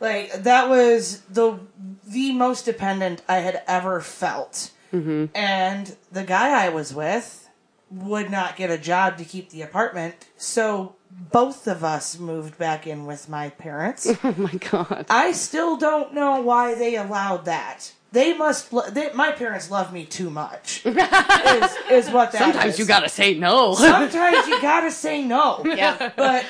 [0.00, 1.58] Like that was the
[2.06, 4.70] the most dependent I had ever felt.
[4.92, 5.26] Mm-hmm.
[5.34, 7.48] And the guy I was with
[7.90, 10.96] would not get a job to keep the apartment, so
[11.32, 14.06] both of us moved back in with my parents.
[14.24, 15.06] Oh my god.
[15.10, 17.92] I still don't know why they allowed that.
[18.12, 18.72] They must.
[18.72, 20.82] Lo- they, my parents love me too much.
[20.86, 22.78] is, is what that Sometimes is.
[22.78, 23.74] you gotta say no.
[23.74, 25.62] Sometimes you gotta say no.
[25.64, 26.12] Yeah.
[26.16, 26.46] But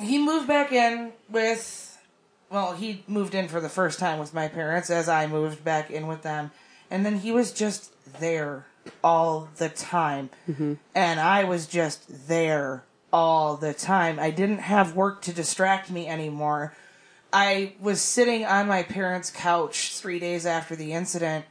[0.00, 1.82] he moved back in with.
[2.50, 5.90] Well, he moved in for the first time with my parents as I moved back
[5.90, 6.50] in with them.
[6.90, 8.66] And then he was just there
[9.02, 10.30] all the time.
[10.48, 10.74] Mm-hmm.
[10.94, 12.84] And I was just there
[13.16, 14.18] all the time.
[14.18, 16.74] I didn't have work to distract me anymore.
[17.32, 21.46] I was sitting on my parents' couch three days after the incident,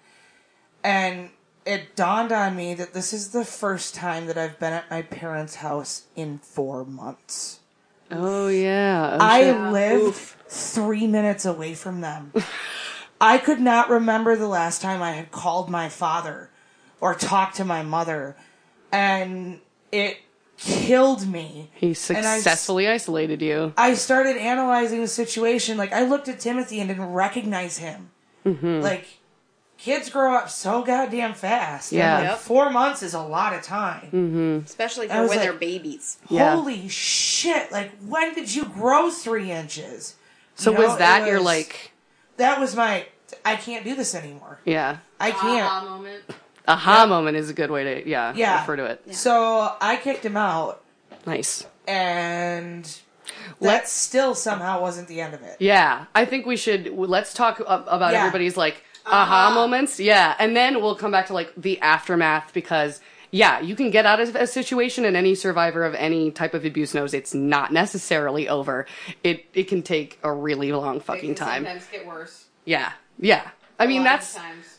[0.84, 1.32] and
[1.66, 5.02] it dawned on me that this is the first time that I've been at my
[5.02, 7.62] parents' house in four months.
[8.12, 9.18] oh yeah.
[9.20, 10.14] Oh, I lived
[10.48, 12.32] three minutes away from them.
[13.20, 16.52] I could not remember the last time I had called my father
[17.02, 18.38] or talked to my mother,
[18.92, 20.20] and it
[20.58, 21.70] killed me.
[21.76, 23.74] he and I s- successfully isolated you.
[23.78, 25.78] I started analyzing the situation.
[25.78, 28.10] Like I looked at Timothy and didn't recognize him.
[28.46, 28.82] Mm-hmm.
[28.82, 29.06] Like
[29.78, 31.92] kids grow up so goddamn fast.
[31.92, 32.16] Yeah.
[32.16, 32.38] like, Yep.
[32.40, 34.64] four months is a lot of time.
[34.66, 36.18] Especially I for was when like- they're babies.
[36.30, 36.56] Yeah.
[36.56, 37.72] Holy shit!
[37.72, 40.16] Like when did you grow three inches?
[40.56, 41.92] So You know, was that it your like?
[42.38, 43.06] That was my.
[43.44, 44.60] I can't do this anymore.
[44.66, 44.98] Yeah.
[45.20, 45.86] I can't.
[45.86, 46.24] moment.
[46.68, 48.60] Aha moment is a good way to yeah, Yeah.
[48.62, 49.16] refer to it.
[49.16, 50.84] So I kicked him out,
[51.26, 51.66] Nice.
[51.88, 53.00] and that
[53.60, 55.58] Let's- still somehow wasn't the end of it.
[55.60, 58.20] Yeah, I think we should let's talk about Yeah.
[58.20, 59.56] everybody's like aha uh-huh.
[59.56, 60.00] moments.
[60.00, 63.02] Yeah, and then we'll come back to like the aftermath because
[63.32, 66.64] yeah, you can get out of a situation and any survivor of any type of
[66.64, 68.86] abuse knows it's not necessarily over.
[69.24, 71.64] It it can take a really long fucking It can time.
[71.66, 72.46] Sometimes get worse.
[72.64, 72.94] Yeah.
[73.20, 73.50] Yeah.
[73.78, 74.38] I mean that's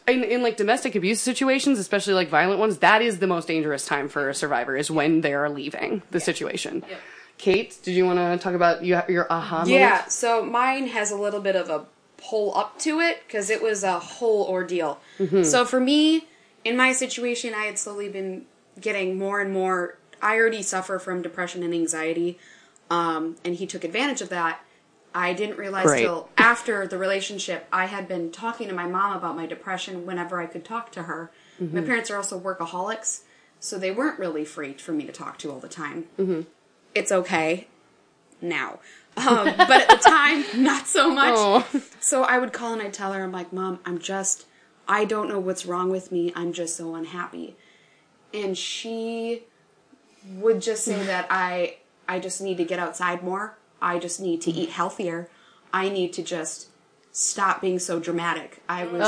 [0.09, 3.87] in in like domestic abuse situations, especially like violent ones, that is the most dangerous
[3.87, 6.85] time for a survivor is when they are leaving the situation.
[6.89, 7.01] Yep.
[7.39, 9.79] Kate, did you want to talk about you, your aha moment?
[9.79, 11.85] Yeah, so mine has a little bit of a
[12.17, 14.99] pull up to it because it was a whole ordeal.
[15.45, 16.27] So for me,
[16.65, 18.47] in my situation, I had slowly been
[18.81, 19.99] getting more and more.
[20.23, 22.39] I already suffer from depression and anxiety,
[22.91, 24.61] um, and he took advantage of that.
[25.17, 26.03] I didn't realize Great.
[26.03, 30.39] till after the relationship, I had been talking to my mom about my depression whenever
[30.39, 31.31] I could talk to her.
[31.59, 33.23] My parents are also workaholics,
[33.59, 36.05] so they weren't really free for me to talk to all the time.
[36.95, 37.67] It's okay
[38.43, 38.81] now.
[39.17, 41.35] Um, but at the time, not so much.
[41.35, 41.67] Oh.
[41.99, 44.45] So I would call and I'd tell her, I'm like, Mom, I'm just,
[44.87, 46.31] I don't know what's wrong with me.
[46.37, 47.57] I'm just so unhappy.
[48.35, 49.45] And she
[50.35, 53.57] would just say that I, I just need to get outside more.
[53.81, 55.29] I just need to eat healthier.
[55.73, 56.69] I need to just
[57.13, 58.63] stop being so dramatic.
[58.69, 59.01] I was,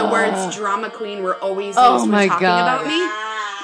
[0.00, 2.82] the words drama queen were always Oh my talking God.
[2.82, 2.98] about me.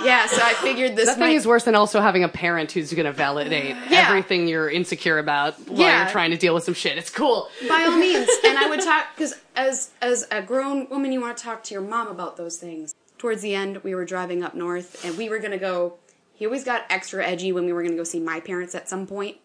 [0.05, 2.93] Yeah, so I figured this Nothing might is worse than also having a parent who's
[2.93, 4.07] going to validate Yeah.
[4.09, 6.03] everything you're insecure about while Yeah.
[6.03, 6.99] you're trying to deal with some shit.
[6.99, 7.49] It's cool.
[7.69, 11.37] by all means and i would talk because as as a grown woman you want
[11.39, 14.55] to talk to your mom about those things towards the end we were driving up
[14.55, 15.95] north and we were going to go
[16.35, 18.89] he always got extra edgy when we were going to go see my parents at
[18.91, 19.39] some point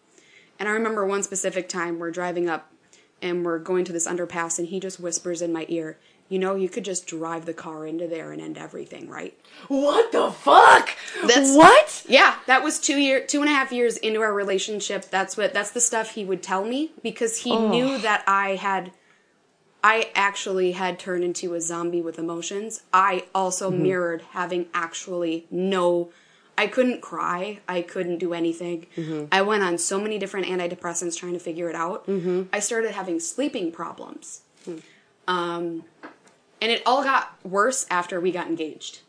[0.58, 2.72] and i remember one specific time we're driving up
[3.20, 6.54] and we're going to this underpass and he just whispers in my ear you know
[6.54, 9.38] you could just drive the car into there and end everything right
[9.68, 10.90] What the fuck?
[11.22, 12.04] That's- what?
[12.08, 15.08] yeah, that was two year, two and a half years into our relationship.
[15.10, 17.68] That's what that's the stuff he would tell me because he oh.
[17.68, 18.92] knew that I had,
[19.84, 22.82] I actually had turned into a zombie with emotions.
[22.92, 23.82] I also mm-hmm.
[23.82, 26.10] mirrored having actually no,
[26.62, 28.86] I couldn't cry, I couldn't do anything.
[28.96, 29.24] Mm-hmm.
[29.32, 32.06] I went on so many different antidepressants trying to figure it out.
[32.06, 32.42] Mm-hmm.
[32.52, 34.76] I started having sleeping problems, hmm.
[35.26, 35.82] um,
[36.60, 39.00] and it all got worse after we got engaged.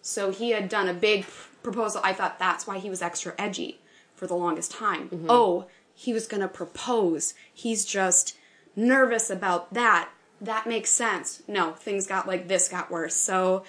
[0.00, 1.26] So he had done a big
[1.62, 2.00] proposal.
[2.02, 3.78] I thought that's why he was extra edgy
[4.14, 5.10] for the longest time.
[5.10, 5.26] Mm-hmm.
[5.28, 7.34] Oh, he was going to propose.
[7.52, 8.38] He's just
[8.74, 10.08] nervous about that.
[10.40, 11.42] That makes sense.
[11.46, 13.14] No, things got like this got worse.
[13.14, 13.64] So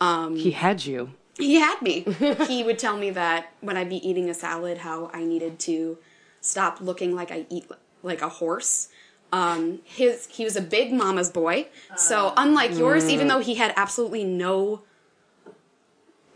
[0.00, 1.12] um, He had you.
[1.38, 2.00] He had me.
[2.46, 5.98] he would tell me that when I'd be eating a salad, how I needed to
[6.40, 7.66] stop looking like I eat
[8.02, 8.88] like a horse.
[9.32, 12.34] Um, his he was a big mama's boy, so ah.
[12.38, 13.30] unlike yours, even mm.
[13.30, 14.82] though he had absolutely no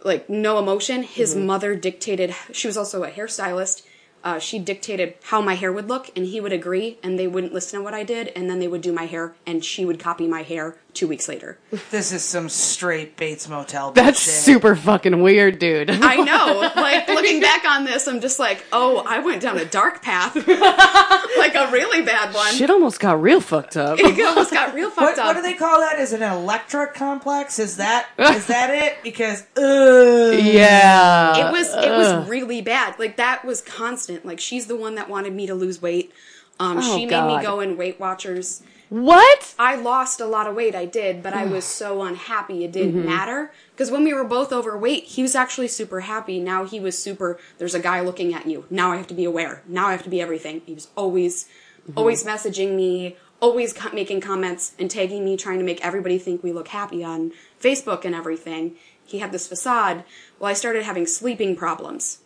[0.05, 1.47] like no emotion, his mm-hmm.
[1.47, 2.35] mother dictated.
[2.53, 3.83] She was also a hairstylist.
[4.25, 7.53] Uh, she dictated how my hair would look, and he would agree, and they wouldn't
[7.53, 9.99] listen to what I did, and then they would do my hair, and she would
[9.99, 11.59] copy my hair two weeks later.
[11.91, 13.93] This is some straight Bates Motel.
[13.93, 14.43] That's bullshit.
[14.43, 15.91] super fucking weird, dude.
[16.03, 16.71] I know.
[16.77, 20.37] Like looking back on this, I'm just like, oh, I went down a dark path,
[20.47, 22.53] like a really bad one.
[22.53, 23.99] Shit almost got real fucked up.
[23.99, 25.27] It almost got real fucked What, up.
[25.27, 25.99] what do they call that?
[25.99, 27.59] Is it an Electra complex?
[27.59, 29.03] Is that is that it?
[29.03, 30.35] Because ugh.
[30.39, 31.49] yeah.
[31.49, 32.99] it was it was really bad.
[32.99, 34.12] Like that was constant.
[34.25, 36.13] Like she's the one that wanted me to lose weight.
[36.61, 37.39] Um, Oh, she made God.
[37.39, 38.63] me go in Weight Watchers.
[38.89, 39.55] What?
[39.59, 43.07] I lost a lot of weight, I did, but I was so unhappy it didn't
[43.07, 43.51] matter.
[43.71, 46.39] Because when we were both overweight, he was actually super happy.
[46.39, 48.67] Now he was super, there's a guy looking at you.
[48.69, 49.63] Now I have to be aware.
[49.67, 50.61] Now I have to be everything.
[50.67, 51.49] He was always,
[51.97, 56.43] always messaging me, always co- making comments and tagging me, trying to make everybody think
[56.43, 58.75] we look happy on Facebook and everything.
[59.07, 60.05] He had this facade.
[60.39, 62.19] Well, I started having sleeping problems.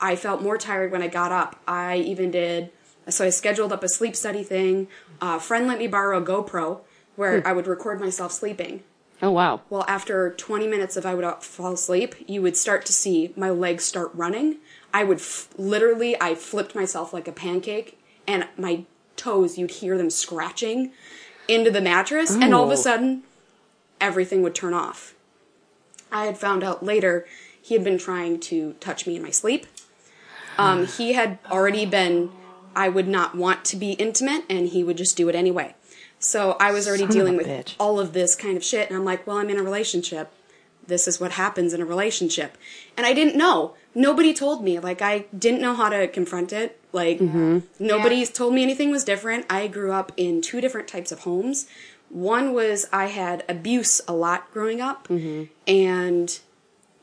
[0.00, 1.60] I felt more tired when I got up.
[1.68, 2.70] I even did,
[3.08, 4.88] so I scheduled up a sleep study thing.
[5.20, 6.80] A friend let me borrow a GoPro
[7.16, 8.82] where I would record myself sleeping.
[9.22, 9.60] Oh wow.
[9.68, 13.34] Well, after 20 minutes of I would uh, fall asleep, you would start to see
[13.36, 14.56] my legs start running.
[14.94, 18.84] I would f- literally, I flipped myself like a pancake, and my
[19.16, 20.92] toes, you'd hear them scratching
[21.46, 22.72] into the mattress, and all of Oh.
[22.72, 23.22] a sudden,
[24.00, 25.14] everything would turn off.
[26.10, 27.26] I had found out later
[27.60, 29.66] he had been trying to touch me in my sleep.
[30.58, 32.30] Um, he had already been,
[32.76, 35.74] I would not want to be intimate, and he would just do it anyway.
[36.18, 37.74] So I was already Son dealing with bitch.
[37.78, 40.30] all of this kind of shit, and I'm like, well, I'm in a relationship.
[40.86, 42.58] This is what happens in a relationship.
[42.96, 43.74] And I didn't know.
[43.94, 44.78] Nobody told me.
[44.80, 46.80] Like, I didn't know how to confront it.
[46.92, 47.20] Like,
[47.78, 49.46] nobody told me anything was different.
[49.48, 51.66] I grew up in two different types of homes.
[52.08, 55.08] One was I had abuse a lot growing up,
[55.68, 56.38] and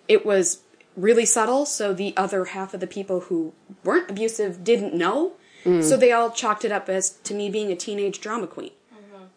[0.10, 0.60] it was
[0.98, 1.66] really subtle.
[1.66, 3.54] So the other half of the people who
[3.86, 5.34] weren't abusive didn't know.
[5.82, 8.72] So they all chalked it up as to me being a teenage drama queen.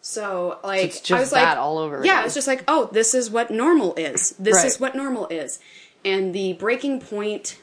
[0.01, 2.25] So like just I was like all over Yeah, again.
[2.27, 4.31] it's just like oh, this is what normal is.
[4.39, 4.67] This Right.
[4.67, 5.59] is what normal is.
[6.05, 7.59] And the breaking point,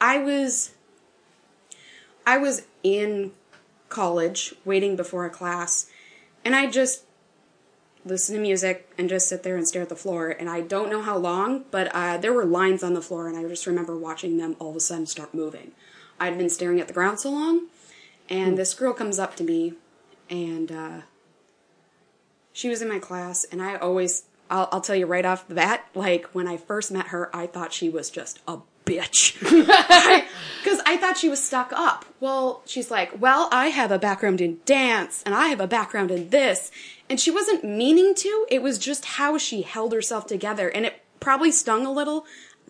[0.00, 0.72] I was,
[2.26, 3.30] I was in
[3.88, 5.86] college waiting before a class,
[6.44, 7.04] and I just
[8.04, 10.28] listen to music and just sit there and stare at the floor.
[10.28, 13.36] And I don't know how long, but uh, there were lines on the floor, and
[13.36, 15.72] I just remember watching them all of a sudden start moving.
[16.18, 17.68] I'd been staring at the ground so long,
[18.28, 19.74] and this girl comes up to me,
[20.28, 21.00] and uh,
[22.52, 25.54] she was in my class, and I always, I'll, I'll tell you right off the
[25.54, 29.36] bat, like when I first met her, I thought she was just a bitch.
[30.62, 32.04] Because I thought she was stuck up.
[32.20, 36.10] Well, she's like, well, I have a background in dance and I have a background
[36.10, 36.70] in this.
[37.08, 38.46] And she wasn't meaning to.
[38.50, 40.68] It was just how she held herself together.
[40.68, 42.26] And it probably stung a little.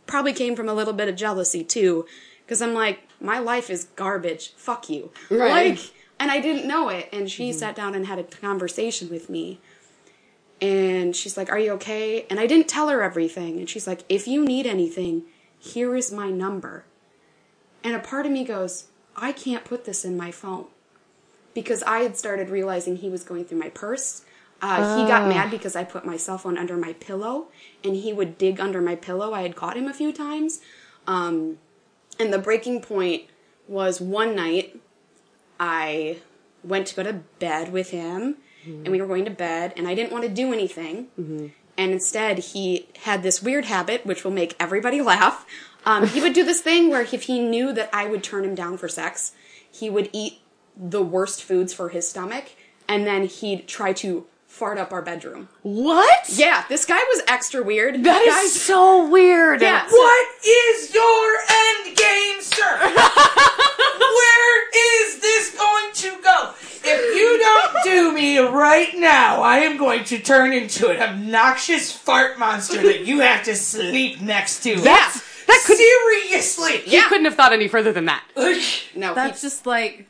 [0.07, 2.07] Probably came from a little bit of jealousy too.
[2.45, 4.53] Because I'm like, my life is garbage.
[4.57, 5.11] Fuck you.
[5.29, 5.77] Right.
[5.77, 5.91] Like,
[6.21, 7.09] and I didn't know it.
[7.13, 9.59] And she sat down and had a conversation with me.
[10.61, 12.27] And she's like, Are you okay?
[12.31, 13.59] And I didn't tell her everything.
[13.59, 15.25] And she's like, If you need anything,
[15.61, 16.85] here is my number.
[17.85, 20.67] And a part of me goes, I can't put this in my phone.
[21.55, 24.25] Because I had started realizing he was going through my purse.
[24.63, 27.49] Uh, He got mad because I put my cell phone under my pillow,
[27.85, 29.33] and he would dig under my pillow.
[29.33, 30.61] I had caught him a few times.
[31.07, 31.59] Um,
[32.19, 33.25] and the breaking point
[33.69, 34.79] was one night
[35.59, 36.19] I
[36.63, 38.37] went to go to bed with him,
[38.67, 41.51] and we were going to bed, and I didn't want to do anything.
[41.81, 45.47] And instead, he had this weird habit, which will make everybody laugh.
[45.87, 48.55] Um, he would do this thing where if he knew that I would turn him
[48.55, 49.33] down for sex,
[49.73, 50.41] he would eat
[50.77, 52.51] the worst foods for his stomach,
[52.87, 55.49] and then he'd try to fart up our bedroom.
[55.63, 56.29] What?
[56.29, 58.05] Yeah, this guy was extra weird.
[58.05, 59.63] That is Guys- so weird.
[59.63, 59.87] Yeah.
[59.89, 62.95] What is your end game, sir?
[64.15, 66.55] Where is this going to go?
[66.83, 71.93] If you don't do me right now, I am going to turn into an obnoxious
[71.93, 74.77] fart monster that you have to sleep next to.
[74.81, 76.79] That's that could Seriously.
[76.79, 78.25] he couldn't have thought any further than that.
[78.95, 80.07] No, That's he, just like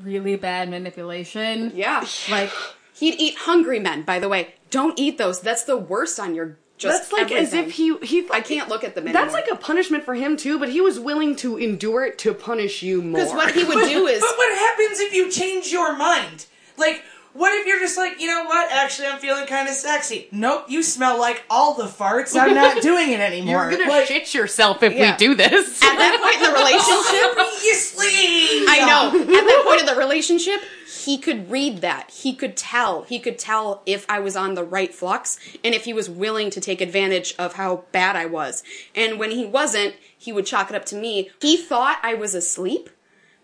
[0.00, 1.72] really bad manipulation.
[1.74, 2.06] yeah.
[2.30, 2.50] Like
[2.94, 4.54] He'd eat hungry men, by the way.
[4.70, 5.40] Don't eat those.
[5.40, 8.28] That's the worst on your just That's like as if he he.
[8.30, 11.00] I can't look at them That's like a punishment for him too, but he was
[11.00, 13.20] willing to endure it to punish you more.
[13.20, 16.46] Because what he would do is But what happens if you change your mind?
[16.76, 17.02] Like,
[17.36, 18.70] what if you're just like, you know what?
[18.72, 20.28] Actually, I'm feeling kind of sexy.
[20.32, 22.38] Nope, you smell like all the farts.
[22.38, 23.70] I'm not doing it anymore.
[23.70, 25.12] You're gonna like, shit yourself if Yeah.
[25.12, 25.82] we do this.
[25.82, 28.64] at that point in the relationship, Seriously.
[28.68, 29.20] I know.
[29.20, 30.60] At that point in the relationship,
[31.04, 32.10] he could read that.
[32.10, 33.02] He could tell.
[33.02, 36.50] He could tell if I was on the right flux and if he was willing
[36.50, 38.62] to take advantage of how bad I was.
[38.94, 41.30] And when he wasn't, he would chalk it up to me.
[41.40, 42.90] He thought I was asleep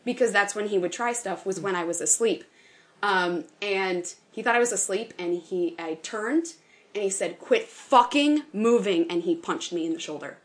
[0.05, 2.45] because that's when he would try stuff was when I was asleep.
[3.03, 6.55] Um, and he thought I was asleep and he I turned
[6.95, 10.39] and he said, "Quit fucking moving," and he punched me in the shoulder.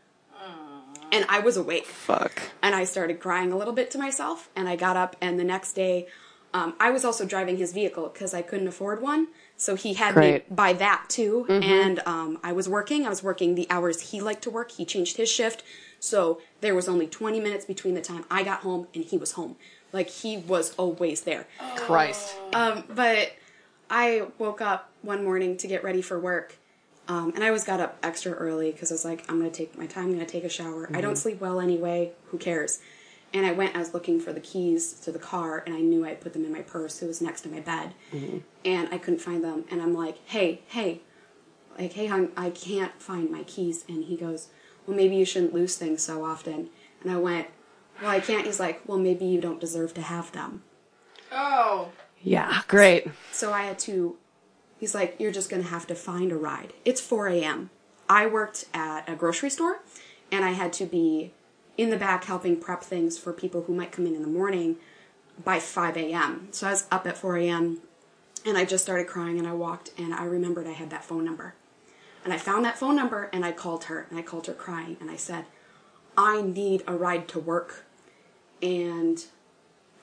[1.10, 2.42] And I was awake Fuck.
[2.62, 4.50] and I started crying a little bit to myself.
[4.54, 6.06] And I got up, and the next day,
[6.52, 9.28] um, I was also driving his vehicle because I couldn't afford one.
[9.56, 10.48] So he had Great.
[10.50, 11.46] me buy that too.
[11.48, 13.06] And um, I was working.
[13.06, 14.72] I was working the hours he liked to work.
[14.72, 15.62] He changed his shift.
[15.98, 19.32] So there was only 20 minutes between the time I got home and he was
[19.32, 19.56] home.
[19.92, 21.46] Like he was always there.
[21.76, 22.34] Christ.
[22.52, 23.32] Um, but
[23.90, 26.56] I woke up one morning to get ready for work.
[27.06, 29.56] Um, and I always got up extra early because I was like, I'm going to
[29.56, 30.90] take my time, I'm going to take a shower.
[30.92, 32.80] I don't sleep well anyway, who cares?
[33.32, 36.04] And I went, I was looking for the keys to the car, and I knew
[36.04, 37.02] I put them in my purse.
[37.02, 37.94] It was next to my bed.
[38.64, 39.64] And I couldn't find them.
[39.70, 41.00] And I'm like, hey, hey,
[41.78, 43.84] like, hey, hon, I can't find my keys.
[43.88, 44.48] And he goes,
[44.86, 46.68] well, maybe you shouldn't lose things so often.
[47.02, 47.48] And I went,
[48.00, 48.46] well, I can't.
[48.46, 50.62] He's like, well, maybe you don't deserve to have them.
[51.32, 51.90] oh,
[52.22, 53.08] Yeah, great.
[53.32, 54.16] So I had to,
[54.78, 56.72] he's like, you're just going to have to find a ride.
[56.84, 57.70] It's 4 a.m.
[58.08, 59.80] I worked at a grocery store
[60.32, 61.32] and I had to be
[61.76, 64.76] in the back helping prep things for people who might come in in the morning
[65.44, 66.48] by 5 a.m.
[66.50, 67.78] So I was up at 4 a.m.
[68.44, 71.24] and I just started crying and I walked and I remembered I had that phone
[71.24, 71.54] number.
[72.24, 74.96] And I found that phone number and I called her and I called her crying
[75.00, 75.44] and I said,
[76.16, 77.84] I need a ride to work.
[78.62, 79.24] And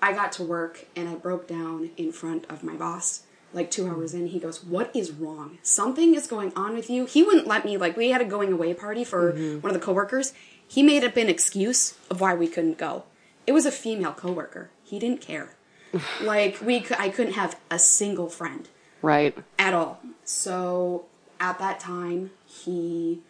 [0.01, 3.23] I got to work and I broke down in front of my boss.
[3.53, 5.59] Like two hours in, he goes, What is wrong?
[5.63, 7.05] Something is going on with you.
[7.05, 9.61] He wouldn't let me, like, we had a going away party for mm-hmm.
[9.61, 10.33] one of the coworkers.
[10.67, 13.03] He made up an excuse of why we couldn't go.
[13.47, 14.71] It was a female coworker.
[14.83, 15.55] He didn't care.
[16.21, 18.67] like, we, I couldn't have a single friend
[19.01, 19.37] Right.
[19.57, 20.01] at all.
[20.23, 21.05] So
[21.39, 23.21] at that time, he,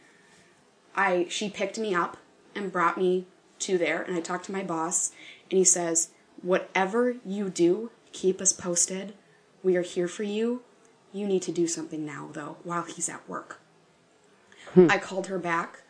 [0.96, 2.18] I, she picked me up
[2.56, 3.28] and brought me
[3.60, 5.12] to there, and I talked to my boss,
[5.50, 6.10] and he says,
[6.42, 9.14] "Whatever you do, keep us posted.
[9.64, 10.62] We are here for you.
[11.12, 13.60] You need to do something now, though, while he's at work."
[14.76, 15.84] I called her back,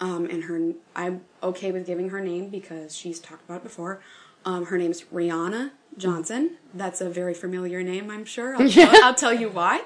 [0.00, 4.00] um, and her, I'm okay with giving her name because she's talked about it before.
[4.44, 6.56] Um, her name's Rihanna Johnson.
[6.72, 8.54] That's a very familiar name, I'm sure.
[8.60, 9.82] I'll, tell, I'll tell you why.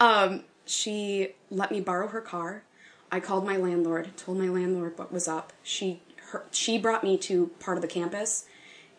[0.00, 2.62] Um, she let me borrow her car.
[3.10, 5.52] I called my landlord, told my landlord what was up.
[5.62, 8.44] She her, she brought me to part of the campus,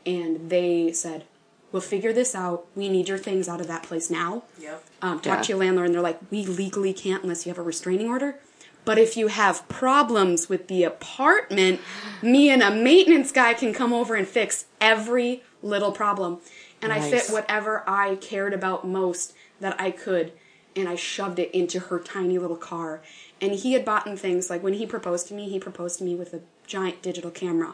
[0.05, 1.25] and they said,
[1.71, 2.65] "We'll figure this out.
[2.75, 4.83] We need your things out of that place now." Yep.
[5.01, 5.41] Um, talk Yeah.
[5.41, 8.39] to your landlord, and they're like, "We legally can't unless you have a restraining order."
[8.85, 11.79] But if you have problems with the apartment,
[12.21, 16.39] me and a maintenance guy can come over and fix every little problem.
[16.81, 20.31] And I fit whatever I cared about most that I could,
[20.75, 23.01] and I shoved it into her tiny little car.
[23.41, 26.15] And he had bought things like when he proposed to me, he proposed to me
[26.15, 27.73] with a giant digital camera.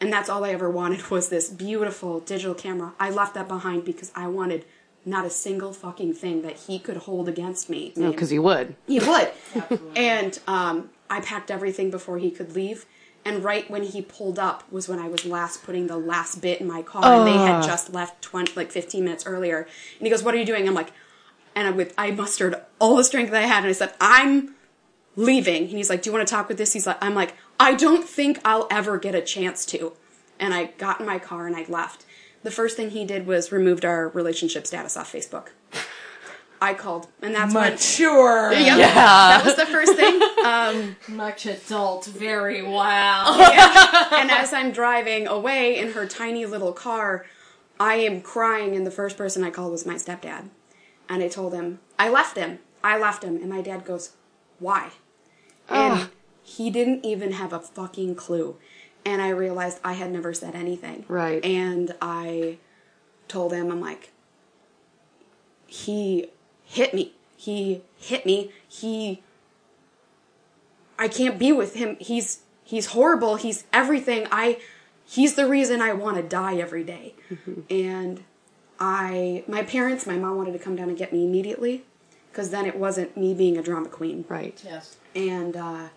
[0.00, 2.92] And that's all I ever wanted was this beautiful digital camera.
[2.98, 4.64] I left that behind because I wanted
[5.04, 7.92] not a single fucking thing that he could hold against me.
[7.96, 8.74] No, Because he would.
[8.86, 9.30] He would.
[9.96, 12.86] and um, I packed everything before he could leave.
[13.24, 16.60] And right when he pulled up was when I was last putting the last bit
[16.60, 19.58] in my car, and they had just left 20, like 15 minutes earlier.
[19.98, 20.92] And he goes, "What are you doing?" I'm like,
[21.54, 24.54] and I, with I mustered all the strength that I had, and I said, "I'm
[25.20, 27.34] leaving." And he's like, "Do you want to talk with this?" He's like, "I'm like,
[27.58, 29.92] I don't think I'll ever get a chance to."
[30.38, 32.04] And I got in my car and I left.
[32.42, 35.48] The first thing he did was removed our relationship status off Facebook.
[36.62, 38.52] I called, and that's when Mature.
[38.52, 38.78] Yep.
[38.78, 40.20] That was the first thing.
[40.44, 43.34] Um, Much adult, very wow.
[44.12, 47.24] and as I'm driving away in her tiny little car,
[47.78, 50.50] I am crying, and the first person I called was my stepdad.
[51.08, 52.58] And I told him, I left him.
[52.84, 53.36] I left him.
[53.36, 54.12] And my dad goes,
[54.58, 54.90] Why?
[55.70, 56.10] And
[56.42, 58.56] he didn't even have a fucking clue.
[59.04, 61.04] And I realized I had never said anything.
[61.08, 61.44] Right.
[61.44, 62.58] And I
[63.28, 64.12] told him, I'm like,
[65.66, 66.28] he
[66.64, 67.14] hit me.
[67.36, 68.52] He hit me.
[68.68, 69.22] He
[70.98, 71.96] I can't be with him.
[71.98, 73.36] He's he's horrible.
[73.36, 74.26] He's everything.
[74.30, 74.58] I
[75.06, 77.14] he's the reason I want to die every day.
[77.30, 77.60] Mm-hmm.
[77.70, 78.24] And
[78.78, 81.84] I my parents, my mom wanted to come down and get me immediately
[82.30, 84.24] because then it wasn't me being a drama queen.
[84.28, 84.60] Right.
[84.64, 84.96] Yes.
[85.14, 85.88] And uh,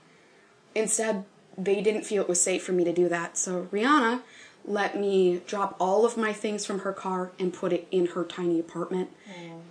[0.75, 1.25] instead,
[1.57, 3.37] they didn't feel it was safe for me to do that.
[3.37, 4.21] So Rihanna
[4.65, 8.23] let me drop all of my things from her car and put it in her
[8.23, 9.09] tiny apartment.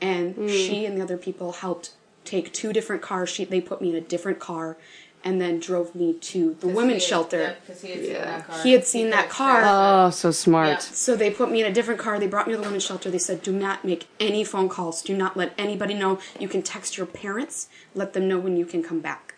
[0.00, 1.92] And she and the other people helped
[2.24, 3.28] take two different cars.
[3.28, 4.76] She they put me in a different car,
[5.24, 7.56] and then drove me to the women's shelter.
[7.66, 8.62] Because he had seen that car.
[8.62, 9.62] He had seen that car.
[9.64, 10.68] Oh, so smart.
[10.68, 10.78] Yeah.
[10.78, 12.18] So they put me in a different car.
[12.18, 13.10] They brought me to the women's shelter.
[13.10, 15.02] They said, "Do not make any phone calls.
[15.02, 16.18] Do not let anybody know.
[16.38, 17.68] You can text your parents.
[17.94, 19.34] Let them know when you can come back."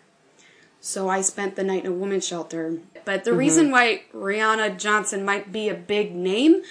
[0.85, 2.77] So I spent the night in a women's shelter.
[3.05, 6.61] But the reason why Rihanna Johnson might be a big name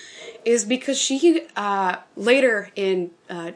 [0.44, 3.52] is because she uh, later in uh,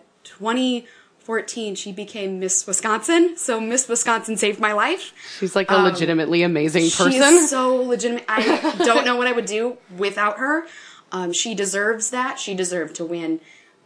[1.29, 3.37] 2014 she became Miss Wisconsin.
[3.37, 5.12] So Miss Wisconsin saved my life.
[5.39, 7.12] She's like a legitimately amazing person.
[7.12, 8.24] She is so legitimate.
[8.29, 10.64] I don't know what I would do without her.
[11.12, 12.39] Um, she deserves that.
[12.39, 13.41] She deserved to win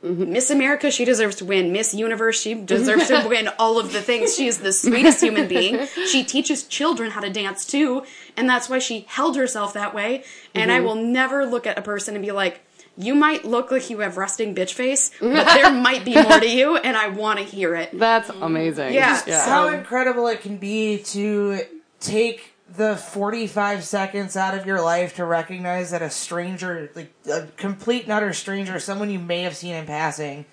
[0.04, 0.92] Miss America.
[0.92, 2.40] She deserves to win Miss Universe.
[2.40, 4.36] She deserves to win all of the things.
[4.36, 5.86] She is the sweetest human being.
[6.06, 8.04] She teaches children how to dance too,
[8.36, 10.22] and that's why she held herself that way.
[10.54, 12.60] And I will never look at a person and be like.
[12.96, 16.48] You might look like you have resting bitch face, but there might be more to
[16.48, 17.98] you, and I want to hear it.
[17.98, 18.92] That's amazing.
[18.92, 19.20] Yeah.
[19.44, 21.60] How incredible it can be to
[22.00, 27.46] take the 45 seconds out of your life to recognize that a stranger, like a
[27.56, 30.44] complete and utter stranger, someone you may have seen in passing,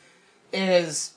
[0.51, 1.13] is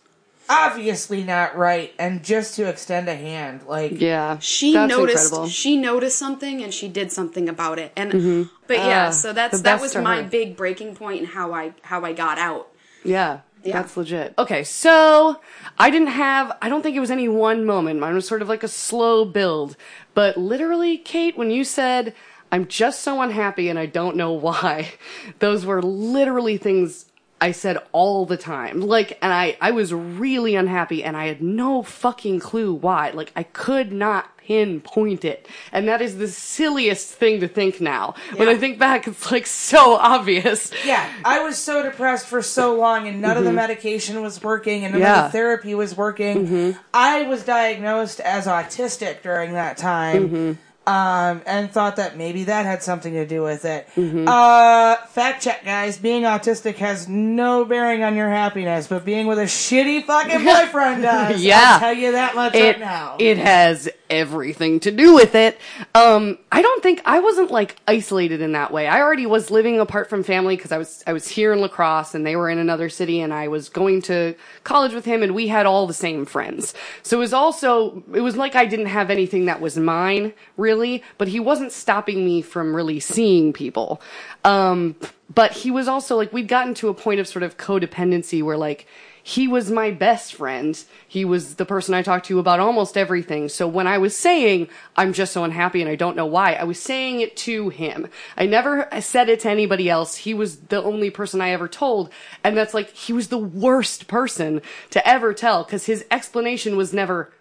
[0.52, 3.62] obviously not right, and just to extend a hand.
[3.66, 4.38] Like, Yeah.
[4.38, 5.48] she That's noticed incredible.
[5.48, 9.62] she noticed something and she did something about it and but yeah Ah, so that's
[9.62, 10.28] that was my her.
[10.28, 12.68] big breaking and how i how i got out
[13.04, 13.40] Yeah.
[13.64, 13.80] Yeah.
[13.80, 14.34] That's legit.
[14.38, 15.40] Okay, so
[15.78, 18.00] I didn't have, I don't think it was any one moment.
[18.00, 19.76] Mine was sort of like a slow build.
[20.14, 22.12] But literally, Kate, when you said,
[22.50, 24.90] I'm just so unhappy and I don't know why,
[25.38, 27.06] those were literally things
[27.42, 28.80] I said all the time.
[28.80, 33.10] Like, and I, I was really unhappy and I had no fucking clue why.
[33.10, 35.48] Like, I could not pinpoint it.
[35.72, 38.14] And that is the silliest thing to think now.
[38.36, 40.70] When I think back, it's like so obvious.
[40.86, 43.56] Yeah, I was so depressed for so long, and none of the mm-hmm.
[43.56, 46.46] medication was working, and none of the therapy was working.
[46.46, 46.80] Mm-hmm.
[46.94, 50.52] I was diagnosed as autistic during that time, mm-hmm.
[50.84, 53.86] Um, and thought that maybe that had something to do with it.
[53.96, 59.38] Uh, fact check, guys: being autistic has no bearing on your happiness, but being with
[59.38, 61.40] a shitty fucking boyfriend does.
[61.40, 61.74] Yeah.
[61.74, 63.16] I'll tell you that much right now.
[63.20, 65.58] it has everything to do with it.
[65.94, 68.86] Um, I don't think I wasn't like isolated in that way.
[68.88, 71.68] I already was living apart from family because I was I was here in La
[71.68, 75.22] Crosse and they were in another city and I was going to college with him
[75.22, 76.74] and we had all the same friends.
[77.04, 80.71] So it was also it was like I didn't have anything that was mine really,
[81.18, 84.00] but he wasn't stopping me from really seeing people.
[84.44, 84.96] Um,
[85.34, 88.56] but he was also like we'd gotten to a point of sort of codependency where
[88.56, 88.86] like
[89.22, 90.82] he was my best friend.
[91.06, 93.48] He was the person I talked to about almost everything.
[93.48, 96.64] So when I was saying, I'm just so unhappy and I don't know why, I
[96.64, 98.08] was saying it to him.
[98.36, 100.16] I never said it to anybody else.
[100.16, 102.10] He was the only person I ever told.
[102.42, 104.60] And that's like, he was the worst person
[104.90, 107.32] to ever tell because his explanation was never,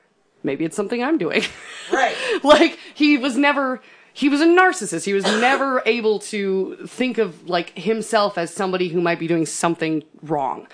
[0.44, 1.44] maybe it's something I'm doing.
[1.92, 2.16] Right.
[2.44, 3.82] like he was never
[4.14, 5.04] he was a narcissist.
[5.04, 9.46] He was never able to think of like himself as somebody who might be doing
[9.46, 10.68] something wrong.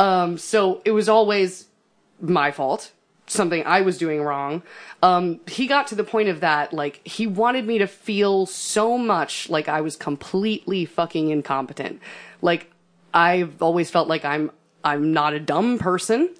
[0.00, 1.66] Um, so it was always
[2.20, 2.92] my fault,
[3.26, 4.62] something I was doing wrong.
[5.02, 8.96] Um, he got to the point of that, like, he wanted me to feel so
[8.96, 12.00] much like I was completely fucking incompetent.
[12.40, 12.70] Like,
[13.12, 14.50] I've always felt like I'm,
[14.84, 16.34] I'm not a dumb person.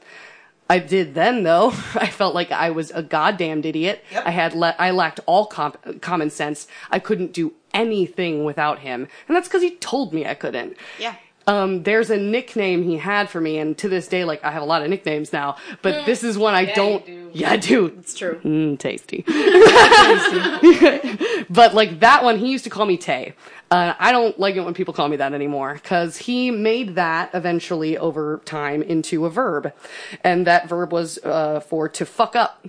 [0.72, 1.68] I did then though.
[1.94, 4.02] I felt like I was a goddamned idiot.
[4.10, 4.26] Yep.
[4.26, 6.66] I had le- I lacked all comp- common sense.
[6.90, 9.06] I couldn't do anything without him.
[9.28, 10.78] And that's cuz he told me I couldn't.
[10.98, 11.16] Yeah.
[11.46, 14.62] Um, there's a nickname he had for me, and to this day, like I have
[14.62, 17.06] a lot of nicknames now, but this is one I don't.
[17.06, 17.30] you do.
[17.34, 17.86] Yeah, I do.
[17.98, 18.40] It's true.
[18.44, 19.24] Mm, tasty.
[21.50, 23.34] but like that one, he used to call me Tay.
[23.72, 27.30] Uh, I don't like it when people call me that anymore because he made that
[27.32, 29.72] eventually over time into a verb,
[30.22, 32.66] and that verb was uh, for to fuck up.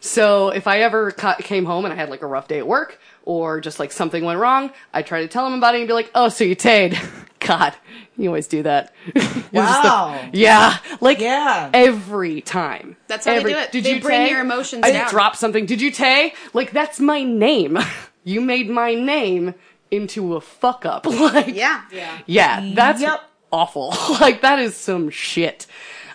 [0.00, 2.66] So if I ever ca- came home and I had like a rough day at
[2.66, 5.86] work or just like something went wrong, I try to tell him about it and
[5.86, 6.98] be like, "Oh, so you tayed."
[7.40, 7.74] God,
[8.16, 8.92] you always do that.
[9.14, 10.28] You're the- Wow.
[10.32, 11.70] yeah, like Yeah.
[11.74, 12.96] every time.
[13.06, 13.70] That's how they do it.
[13.70, 14.30] Did They you bring tay?
[14.30, 15.10] your emotions I down.
[15.10, 15.66] dropped something.
[15.66, 16.32] Did you tay?
[16.54, 17.78] Like that's my name.
[18.24, 19.54] you made my name
[19.90, 21.06] into a fuck up.
[21.06, 21.82] like Yeah.
[21.92, 22.18] Yeah.
[22.26, 23.20] yeah, that's Yep.
[23.52, 23.94] awful.
[24.20, 25.66] like that is some shit.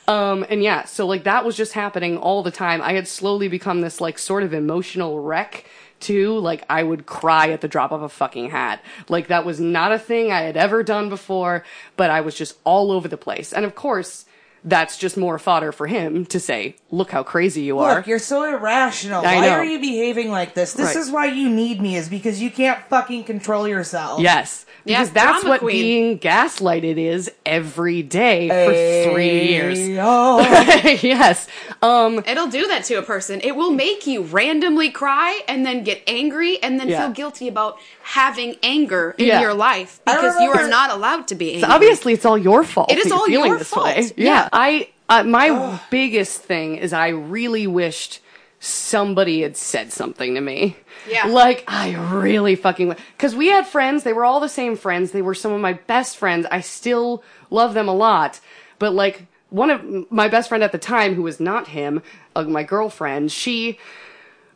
[0.07, 2.81] Um, and yeah, so like that was just happening all the time.
[2.81, 5.65] I had slowly become this like sort of emotional wreck
[6.01, 6.37] too.
[6.39, 8.83] Like I would cry at the drop of a fucking hat.
[9.07, 11.63] Like that was not a thing I had ever done before,
[11.95, 13.53] but I was just all over the place.
[13.53, 14.25] And of course,
[14.65, 17.95] that's just more fodder for him to say, look how crazy you are.
[17.95, 19.21] Look, you're so irrational.
[19.25, 19.49] I why know.
[19.53, 20.73] are you behaving like this?
[20.73, 20.95] This Right.
[20.95, 24.21] is why you need me, is because you can't fucking control yourself.
[24.21, 24.65] Yes.
[24.85, 25.71] Yeah, Because that's what queen.
[25.81, 29.79] being gaslighted is every day for three years.
[30.01, 30.39] Oh,
[31.01, 31.47] yes.
[31.81, 33.39] Um, It'll do that to a person.
[33.41, 37.01] It will make you randomly cry and then get angry and then Yeah.
[37.05, 39.39] feel guilty about having anger in Yeah.
[39.41, 41.69] your life because you are not allowed to be angry.
[41.69, 42.91] obviously it's all your fault.
[42.91, 43.85] It is all your fault.
[43.85, 44.11] way.
[44.17, 44.49] Yeah.
[44.53, 48.21] I uh, my biggest thing is I really wished
[48.59, 50.77] somebody had said something to me.
[51.09, 51.27] Yeah.
[51.27, 55.11] Like I really fucking cuz we had friends, they were all the same friends.
[55.11, 56.45] They were some of my best friends.
[56.49, 58.39] I still love them a lot.
[58.79, 62.01] But like one of my best friend at the time who was not him,
[62.35, 63.79] uh, my girlfriend, she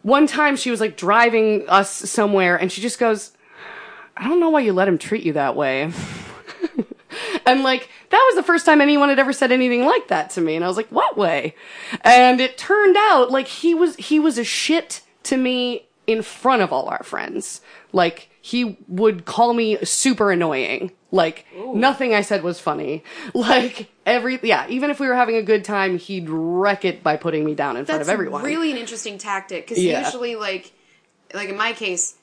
[0.03, 3.31] one time she was like driving us somewhere and she just goes,
[4.15, 5.91] I don't know why you let him treat you that way.
[7.47, 10.41] And like, that was the first time anyone had ever said anything like that to
[10.41, 10.55] me.
[10.55, 11.55] And I was like, what way?
[12.01, 16.61] And it turned out like he was, he was a shit to me in front
[16.61, 17.61] of all our friends.
[17.91, 20.91] Like, he would call me super annoying.
[21.11, 23.03] Like, nothing I said was funny.
[23.33, 27.17] Like, every, yeah, even if we were having a good time, he'd wreck it by
[27.17, 28.43] putting me down in front That's of everyone.
[28.43, 30.03] really an interesting tactic because Yeah.
[30.05, 30.71] usually, like,
[31.33, 32.15] like in my case,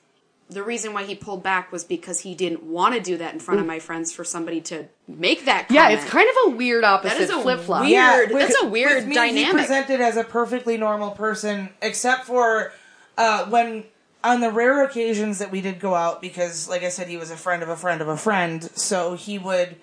[0.49, 3.39] the reason why he pulled back was because he didn't want to do that in
[3.39, 5.67] front of my friends for somebody to make that.
[5.69, 5.75] Mm.
[5.75, 7.83] yeah, it's kind of a weird opposite is a flip flop.
[7.83, 9.47] weird- with- that's a weird with me, dynamic.
[9.47, 12.71] He presented as a perfectly normal person, except for
[13.17, 13.85] uh, when
[14.23, 17.31] on the rare occasions that we did go out, because like I said, he was
[17.31, 19.75] a friend of a friend of a friend, so he would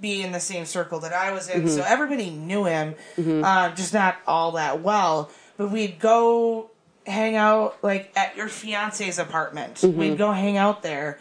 [0.00, 1.60] be in the same circle that I was in.
[1.62, 1.68] Mm-hmm.
[1.70, 5.30] So everybody knew him, uh, just not all that well.
[5.56, 6.70] But we'd go
[7.06, 9.74] hang out like at your fiance's apartment.
[9.76, 9.98] Mm-hmm.
[9.98, 11.18] We'd go hang out there,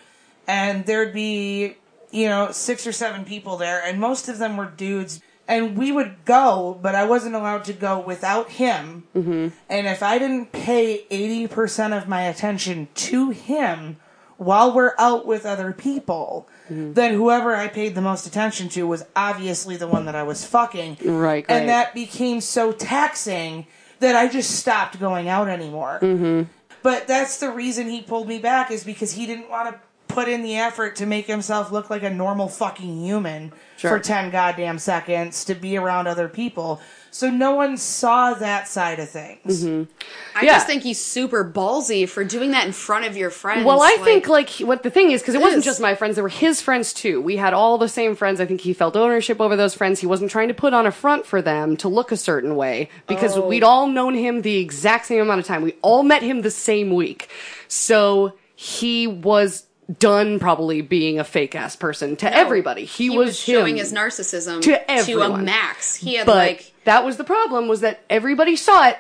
[0.48, 1.76] and there'd be
[2.12, 5.22] you know six or seven people there, and most of them were dudes.
[5.48, 9.04] And we would go, but I wasn't allowed to go without him.
[9.16, 9.50] Mm-hmm.
[9.70, 13.98] And if I didn't pay eighty percent of my attention to him
[14.38, 16.94] while we're out with other people, Mm-hmm.
[16.94, 20.44] then whoever I paid the most attention to was obviously the one that I was
[20.46, 20.98] fucking.
[21.04, 21.46] Right, right.
[21.48, 23.68] And that became so taxing
[24.00, 26.00] that I just stopped going out anymore.
[26.02, 26.44] Mm-hmm.
[26.82, 29.80] But that's the reason he pulled me back is because he didn't want to
[30.14, 33.90] put in the effort to make himself look like a normal fucking human Sure.
[33.92, 36.80] for 10 goddamn seconds to be around other people.
[37.16, 39.64] So no one saw that side of things.
[39.64, 39.90] Mm-hmm.
[40.36, 40.56] I Yeah.
[40.56, 43.66] just think he's super ballsy for doing that in front of your friends.
[43.66, 46.22] Well, I think like what the thing is because it wasn't just my friends; they
[46.22, 47.22] were his friends too.
[47.22, 48.42] We had all the same friends.
[48.42, 50.02] I think he felt ownership over those friends.
[50.02, 52.90] He wasn't trying to put on a front for them to look a certain way
[53.08, 53.48] because Oh.
[53.48, 55.62] we'd all known him the exact same amount of time.
[55.62, 57.30] We all met him the same week,
[57.70, 59.64] so he was
[60.00, 62.84] done probably being a fake ass person to everybody.
[62.84, 63.86] He, he was, was, showing him.
[63.86, 65.46] his narcissism To to, a everyone.
[65.46, 65.96] max.
[65.96, 68.98] He had but like that was the problem was that everybody saw it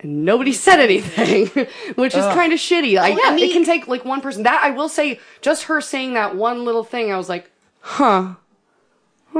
[0.00, 1.46] and nobody said anything
[1.96, 4.62] which is kind of shitty like Oh, I it can take like one person that
[4.62, 7.50] i will say just her saying that one little thing i was like
[7.80, 8.34] huh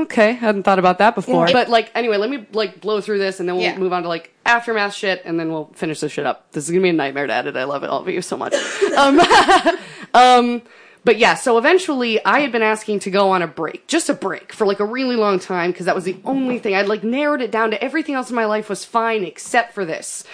[0.03, 1.47] okay, hadn't thought about that before.
[1.47, 1.53] Yeah.
[1.53, 3.79] But like, anyway, let me like blow through this, and then we'll Yeah.
[3.79, 6.51] move on to like aftermath shit, and then we'll finish this shit up.
[6.53, 7.57] This is gonna be a nightmare to edit.
[7.57, 8.55] I love it, all of you so much.
[8.97, 9.21] um,
[10.15, 10.63] um,
[11.09, 14.15] but yeah, so eventually, I had been asking to go on a break, just a
[14.15, 17.03] break, for like a really long time, because that was the only thing I'd like
[17.03, 17.83] narrowed it down to.
[17.83, 20.25] Everything else in my life was fine except for this.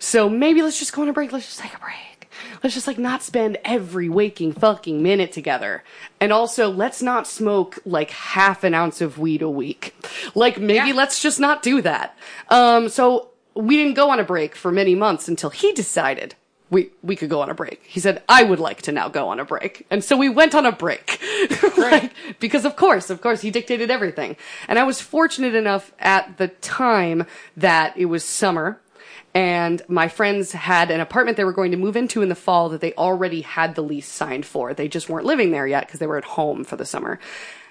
[0.00, 1.30] So maybe let's just go on a break.
[1.30, 2.28] Let's just take a break.
[2.60, 5.84] Let's just like not spend every waking fucking minute together.
[6.18, 9.94] And also, let's not smoke like half an ounce of weed a week.
[10.34, 10.94] Like maybe Yeah.
[10.94, 12.18] let's just not do that.
[12.48, 16.34] Um, so we didn't go on a break for many months until he decided
[16.70, 17.82] we, we could go on a break.
[17.84, 19.86] He said, I would like to now go on a break.
[19.90, 21.20] And so we went on a break.
[21.78, 24.36] like, because of course, of course, he dictated everything.
[24.66, 28.80] And I was fortunate enough at the time that it was summer
[29.36, 32.70] and my friends had an apartment they were going to move into in the fall
[32.70, 34.72] that they already had the lease signed for.
[34.72, 37.20] They just weren't living there yet because they were at home for the summer.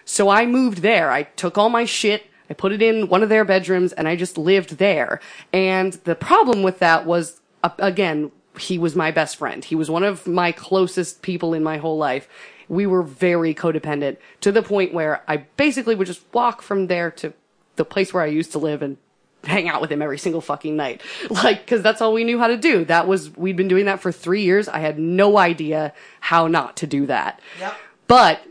[0.05, 1.09] So I moved there.
[1.09, 4.15] I took all my shit, I put it in one of their bedrooms, and I
[4.15, 5.19] just lived there.
[5.51, 9.63] And the problem with that was, again, he was my best friend.
[9.63, 12.27] He was one of my closest people in my whole life.
[12.67, 17.11] We were very codependent to the point where I basically would just walk from there
[17.11, 17.33] to
[17.75, 18.97] the place where I used to live and
[19.43, 21.01] hang out with him every single fucking night.
[21.29, 22.85] Like, cause that's all we knew how to do.
[22.85, 24.67] That was, we'd been doing that for three years.
[24.67, 27.39] I had no idea how not to do that.
[27.59, 27.75] Yep.
[28.07, 28.41] But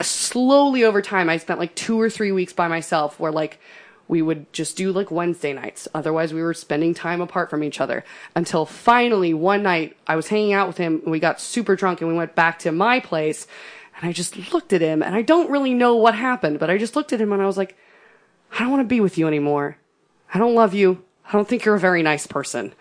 [0.00, 3.60] slowly over time, I spent like two or three weeks by myself where like,
[4.12, 5.88] we would just do like Wednesday nights.
[5.94, 8.04] Otherwise, we were spending time apart from each other
[8.36, 12.02] until finally one night I was hanging out with him and we got super drunk
[12.02, 13.46] and we went back to my place
[13.96, 16.76] and I just looked at him and I don't really know what happened, but I
[16.76, 17.74] just looked at him and I was like,
[18.52, 19.78] I don't want to be with you anymore.
[20.34, 21.02] I don't love you.
[21.26, 22.74] I don't think you're a very nice person.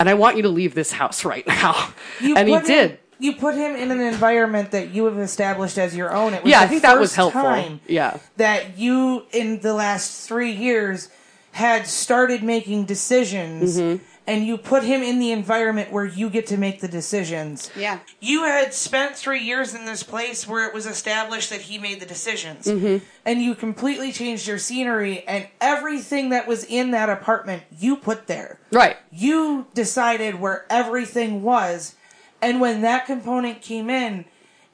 [0.00, 1.92] And I want you to leave this house right now.
[2.18, 2.98] You and he did.
[3.22, 6.34] You put him in an environment that you have established as your own.
[6.34, 7.42] It was Yeah, I the think that was helpful.
[7.42, 8.16] time Yeah.
[8.36, 11.08] that you, in the last three years,
[11.52, 14.02] had started making decisions, Mm-hmm.
[14.26, 17.70] and you put him in the environment where you get to make the decisions.
[17.76, 17.98] Yeah.
[18.20, 22.00] You had spent three years in this place where it was established that he made
[22.00, 22.66] the decisions.
[22.66, 23.04] Mm-hmm.
[23.26, 28.26] And you completely changed your scenery, and everything that was in that apartment you put
[28.26, 28.58] there.
[28.72, 28.96] Right.
[29.12, 31.94] You decided where everything was,
[32.42, 34.24] and when that component came in,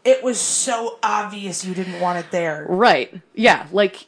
[0.04, 2.64] it was so obvious you didn't want it there.
[2.68, 3.20] Right.
[3.34, 3.66] Yeah.
[3.70, 4.06] Like,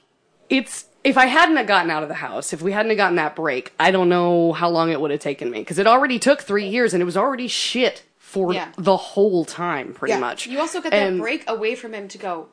[0.49, 3.17] it's, if I hadn't have gotten out of the house, if we hadn't have gotten
[3.17, 5.63] that break, I don't know how long it would have taken me.
[5.65, 8.69] Cause it already took three years and it was already shit for Yeah.
[8.79, 10.21] the whole time, pretty Yeah.
[10.21, 10.47] much.
[10.47, 12.49] You also got And- that break away from him to go,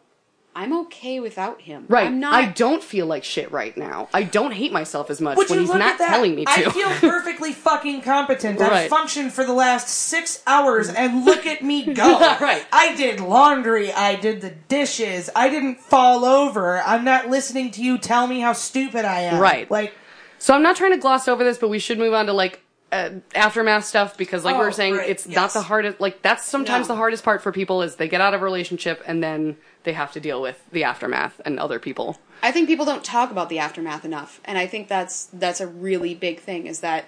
[0.58, 1.86] I'm okay without him.
[1.88, 2.08] Right.
[2.08, 2.34] I'm not.
[2.34, 4.10] I don't feel like shit right now.
[4.12, 6.10] I don't hate myself as much Would when you he's look not at that?
[6.10, 6.52] telling me to.
[6.52, 8.60] I feel perfectly fucking competent.
[8.60, 12.18] I've functioned for the last six hours, and look at me go.
[12.42, 12.66] Right.
[12.72, 13.94] I did laundry.
[13.94, 15.30] I did the dishes.
[15.36, 16.82] I didn't fall over.
[16.82, 19.40] I'm not listening to you tell me how stupid I am.
[19.40, 19.70] Right.
[19.70, 19.94] Like,
[20.40, 22.62] So I'm not trying to gloss over this, but we should move on to like
[22.92, 26.00] uh, aftermath stuff because, like we Oh, were saying, right, it's not the hardest.
[26.00, 26.94] Like that's sometimes No.
[26.94, 29.94] the hardest part for people is they get out of a relationship and then they
[29.94, 32.18] have to deal with the aftermath and other people.
[32.42, 35.68] I think people don't talk about the aftermath enough, and I think that's that's a
[35.68, 36.68] really big thing.
[36.68, 37.06] Is that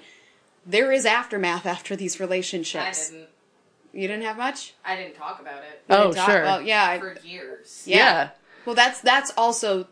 [0.66, 3.12] there is aftermath after these relationships.
[3.92, 4.74] You didn't have much.
[4.86, 6.44] I didn't talk about it Oh, talk- sure.
[6.44, 6.86] Well, yeah.
[6.86, 7.84] I- for years.
[7.88, 7.98] yeah.
[7.98, 8.30] yeah.
[8.66, 9.88] Well, that's that's also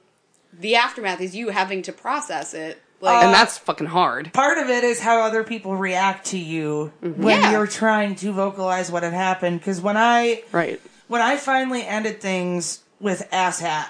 [0.53, 2.81] the aftermath is you having to process it.
[3.00, 4.34] Like, and that's fucking hard.
[4.34, 7.22] part of it is how other people react to you Mm-hmm.
[7.24, 7.52] when Yeah.
[7.52, 9.60] you're trying to vocalize what had happened.
[9.60, 10.82] Because when I Right.
[11.08, 13.88] when I finally ended things with Asshat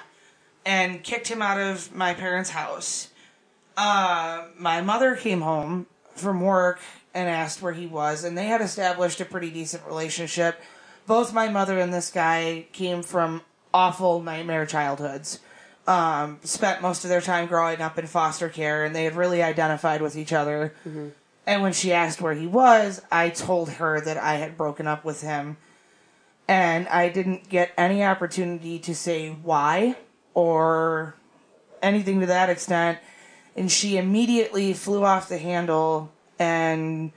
[0.65, 3.07] and kicked him out of my parents' house,
[3.77, 6.79] uh, my mother came home from work
[7.13, 10.61] and asked where he was, and they had established a pretty decent relationship.
[11.05, 13.41] Both my mother and this guy came from
[13.73, 15.39] awful nightmare childhoods.
[15.87, 19.41] Um, spent most of their time growing up in foster care, and they had really
[19.41, 20.73] identified with each other.
[21.45, 25.05] And when she asked where he was, I told her that I had broken up
[25.05, 25.55] with him
[26.49, 29.95] and I didn't get any opportunity to say why
[30.33, 31.15] or
[31.81, 32.99] anything to that extent.
[33.55, 37.13] And she immediately flew off the handle and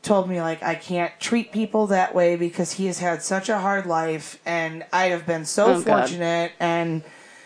[0.00, 3.58] told me like I can't treat people that way because he has had such a
[3.58, 5.84] hard life and I have been so Oh, God.
[6.08, 7.02] fortunate and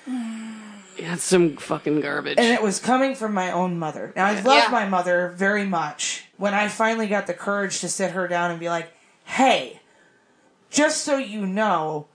[0.09, 2.39] Yeah, it's some fucking garbage.
[2.39, 4.13] and it was coming from my own mother.
[4.17, 4.69] Now I love Yeah.
[4.71, 6.25] my mother very much.
[6.37, 8.93] When I finally got the courage to sit her down and be like,
[9.25, 9.81] "Hey,
[10.71, 12.07] just so you know,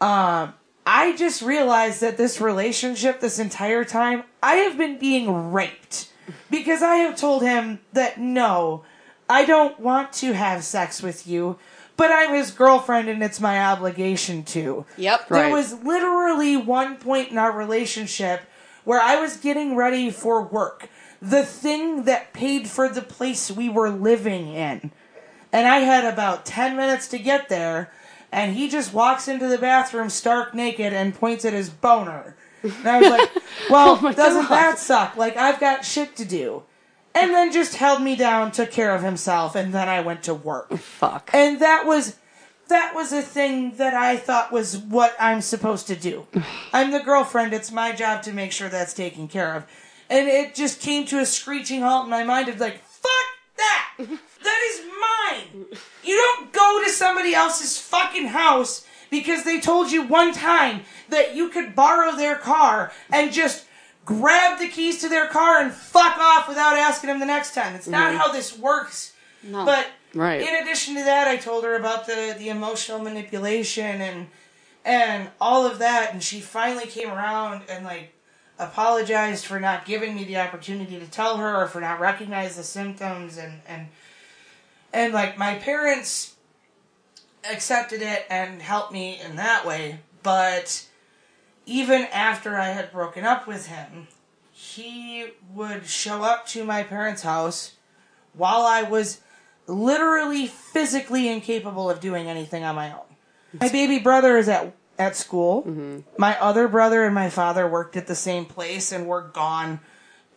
[0.00, 6.08] um, I just realized that this relationship, this entire time, I have been being raped
[6.50, 8.84] because I have told him that no,
[9.28, 11.58] I don't want to have sex with you,
[11.96, 14.84] but I'm his girlfriend and it's my obligation to.
[14.96, 15.30] Yep.
[15.30, 15.42] Right.
[15.42, 18.42] There was literally one point in our relationship
[18.84, 20.88] where I was getting ready for work,
[21.20, 24.90] the thing that paid for the place we were living in.
[25.52, 27.90] And I had about 10 minutes to get there,
[28.30, 32.36] and he just walks into the bathroom stark naked and points at his boner.
[32.62, 33.30] And I was like,
[33.70, 34.50] well, Oh doesn't God.
[34.50, 35.16] that suck?
[35.16, 36.62] Like, I've got shit to do.
[37.16, 40.34] And then just held me down, took care of himself, and then I went to
[40.34, 40.76] work.
[40.76, 41.30] Fuck.
[41.32, 42.16] And that was
[42.68, 46.26] that was a thing that I thought was what I'm supposed to do.
[46.72, 49.64] I'm the girlfriend, it's my job to make sure that's taken care of.
[50.10, 53.10] And it just came to a screeching halt in my mind of like, fuck
[53.56, 53.94] that!
[54.46, 55.66] That is mine!
[56.04, 61.34] You don't go to somebody else's fucking house because they told you one time that
[61.34, 63.65] you could borrow their car and just
[64.06, 67.74] grab the keys to their car and fuck off without asking them the next time.
[67.74, 68.18] It's not mm-hmm.
[68.18, 69.12] how this works.
[69.42, 69.66] No.
[69.66, 70.40] But Right.
[70.40, 74.28] in addition to that, I told her about the, the emotional manipulation and
[74.84, 78.14] and all of that, and she finally came around and like
[78.58, 82.62] apologized for not giving me the opportunity to tell her or for not recognize the
[82.62, 83.88] symptoms and and
[84.92, 86.36] and like my parents
[87.50, 90.86] accepted it and helped me in that way, but
[91.66, 94.06] even after I had broken up with him,
[94.52, 97.72] he would show up to my parents' house
[98.32, 99.20] while I was
[99.66, 103.00] literally physically incapable of doing anything on my own.
[103.60, 105.62] My baby brother is at at school.
[105.64, 105.98] Mm-hmm.
[106.16, 109.80] My other brother and my father worked at the same place and were gone.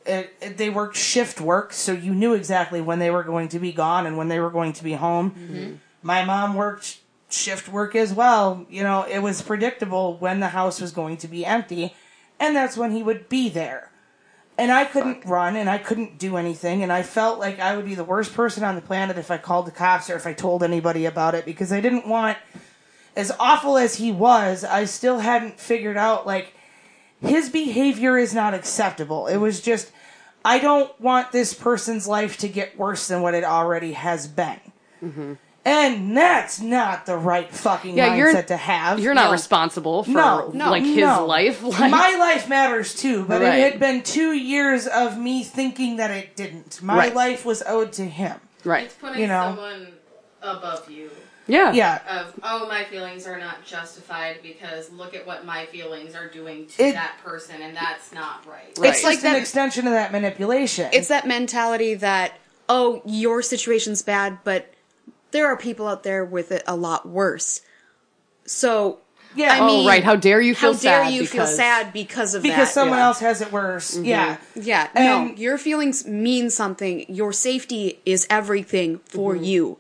[0.06, 3.60] It, it- they worked shift work, so you knew exactly when they were going to
[3.60, 5.32] be gone and when they were going to be home.
[5.32, 5.74] Mm-hmm.
[6.02, 6.98] My mom worked
[7.30, 8.66] shift work as well.
[8.70, 11.96] You know, it was predictable when the house was going to be empty,
[12.40, 13.90] and that's when he would be there
[14.60, 17.86] and I couldn't run and I couldn't do anything and I felt like I would
[17.86, 20.34] be the worst person on the planet if I called the cops or if I
[20.34, 22.38] told anybody about it because I didn't want
[23.16, 26.54] as awful as he was, I still hadn't figured out like
[27.22, 29.28] his behavior is not acceptable.
[29.28, 29.94] It was just
[30.44, 34.60] I don't want this person's life to get worse than what it already has been.
[35.02, 35.34] Mm-hmm.
[35.66, 39.00] And that's not the right fucking Yeah, mindset you're- to have.
[39.00, 39.32] You're not No.
[39.34, 41.26] responsible for No, no, like his no.
[41.26, 41.62] life.
[41.80, 43.60] Like, My life matters too, but Right.
[43.60, 46.82] it had been two years of me thinking that it didn't.
[46.82, 47.16] My Right.
[47.16, 48.40] life was owed to him.
[48.64, 48.86] right.
[48.86, 49.54] It's putting You know.
[49.56, 49.88] someone
[50.42, 51.10] above you.
[51.48, 51.72] Yeah.
[51.74, 52.00] Yeah.
[52.08, 56.68] Of oh, my feelings are not justified because look at what my feelings are doing
[56.78, 58.72] to It- that person, and that's not right.
[58.78, 58.92] Right.
[58.92, 60.90] It's like just an that- extension of that manipulation.
[60.94, 62.34] It's that mentality that,
[62.70, 64.72] oh, your situation's bad, but
[65.32, 67.62] there are people out there with it a lot worse.
[68.46, 69.00] So,
[69.36, 70.04] yeah, I Oh, mean, right.
[70.04, 72.74] How dare you feel how dare sad you feel because- sad because of because that?
[72.74, 73.06] someone yeah.
[73.06, 73.96] else has it worse.
[73.98, 74.38] Yeah.
[74.56, 77.06] Yeah, no, your feelings mean something.
[77.14, 79.44] Your safety is everything for Mm-hmm.
[79.44, 79.78] you.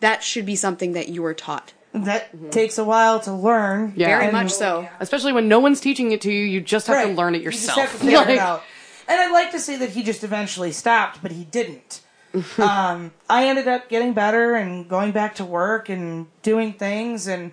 [0.00, 1.72] That should be something that you are taught.
[1.94, 3.94] That takes a while to learn.
[3.96, 4.08] Yeah.
[4.08, 4.86] Very And- much so.
[5.00, 7.06] Especially when no one's teaching it to you, you just have Right.
[7.06, 7.76] to learn it yourself.
[7.78, 7.92] You just yourself.
[7.92, 8.62] have to figure Like, it out.
[9.08, 12.02] And I'd like to say that he just eventually stopped, but he didn't.
[12.58, 17.52] um, I ended up getting better and going back to work and doing things, and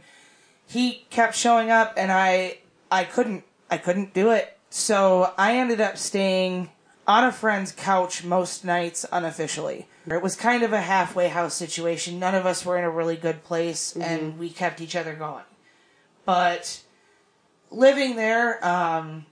[0.68, 2.60] he kept showing up, and I
[2.92, 4.58] I couldn't I couldn't do it.
[4.70, 6.70] So I ended up staying
[7.08, 9.88] on a friend's couch most nights unofficially.
[10.08, 12.20] It was kind of a halfway house situation.
[12.20, 15.44] None of us were in a really good place, and we kept each other going.
[16.26, 16.82] But
[17.72, 19.26] living there, um,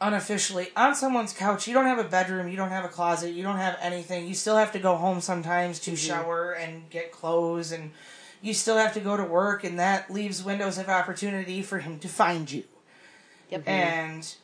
[0.00, 1.66] unofficially on someone's couch.
[1.66, 4.26] You don't have a bedroom, you don't have a closet, you don't have anything.
[4.26, 5.96] You still have to go home sometimes to mm-hmm.
[5.96, 7.92] shower and get clothes and
[8.42, 11.98] you still have to go to work and that leaves windows of opportunity for him
[12.00, 12.64] to find you.
[13.50, 13.60] Yep.
[13.62, 13.70] Mm-hmm.
[13.70, 14.34] And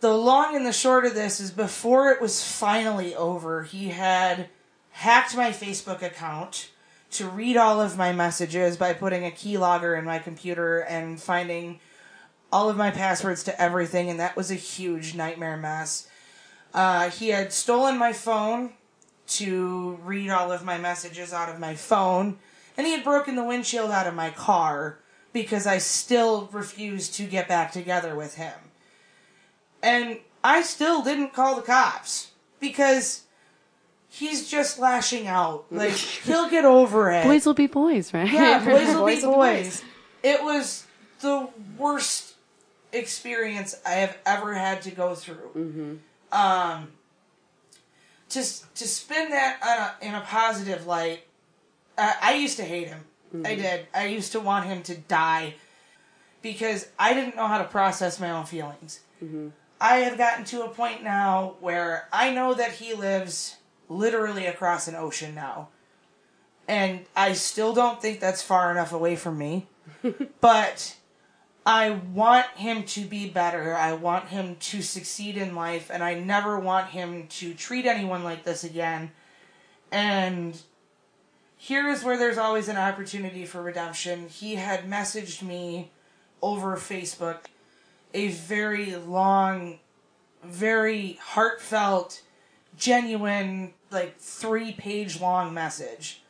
[0.00, 4.48] the long and the short of this is before it was finally over, he had
[4.92, 6.70] hacked my Facebook account
[7.12, 11.80] to read all of my messages by putting a keylogger in my computer and finding
[12.52, 16.08] all of my passwords to everything, and that was a huge nightmare mess.
[16.74, 18.72] Uh, he had stolen my phone
[19.26, 22.38] to read all of my messages out of my phone,
[22.76, 24.98] and he had broken the windshield out of my car
[25.32, 28.54] because I still refused to get back together with him.
[29.82, 33.22] And I still didn't call the cops because
[34.08, 35.66] he's just lashing out.
[35.70, 35.92] Like,
[36.24, 37.24] he'll get over it.
[37.24, 38.30] Boys will be boys, right?
[38.30, 39.84] Yeah, boys will Boys be will be boys.
[40.22, 40.86] It was
[41.20, 41.48] the
[41.78, 42.29] worst
[42.92, 45.50] experience I have ever had to go through.
[46.32, 46.88] Um,
[48.30, 51.24] to to spin that on a, in a positive light,
[51.98, 53.00] uh, I used to hate him.
[53.44, 53.86] I did.
[53.94, 55.54] I used to want him to die
[56.42, 59.00] because I didn't know how to process my own feelings.
[59.80, 63.56] I have gotten to a point now where I know that he lives
[63.88, 65.68] literally across an ocean now
[66.70, 69.66] and I still don't think that's far enough away from me.
[70.40, 70.96] but
[71.72, 73.76] I want him to be better.
[73.76, 78.24] I want him to succeed in life, and I never want him to treat anyone
[78.24, 79.12] like this again.
[79.92, 80.60] And
[81.56, 84.26] here is where there's always an opportunity for redemption.
[84.26, 85.92] He had messaged me
[86.42, 87.42] over Facebook
[88.12, 89.78] a very long,
[90.42, 92.22] very heartfelt,
[92.76, 96.20] genuine, like three page long message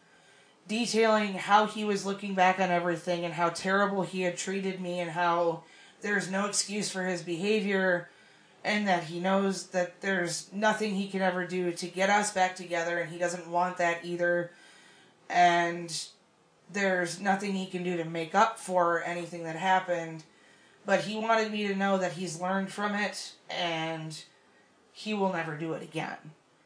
[0.70, 5.00] detailing how he was looking back on everything and how terrible he had treated me
[5.00, 5.62] and how
[6.00, 8.08] there's no excuse for his behavior
[8.64, 12.56] and that he knows that there's nothing he can ever do to get us back
[12.56, 14.50] together and he doesn't want that either.
[15.28, 15.92] And
[16.72, 20.22] there's nothing he can do to make up for anything that happened
[20.86, 24.24] but he wanted me to know that he's learned from it and
[24.92, 26.16] he will never do it again.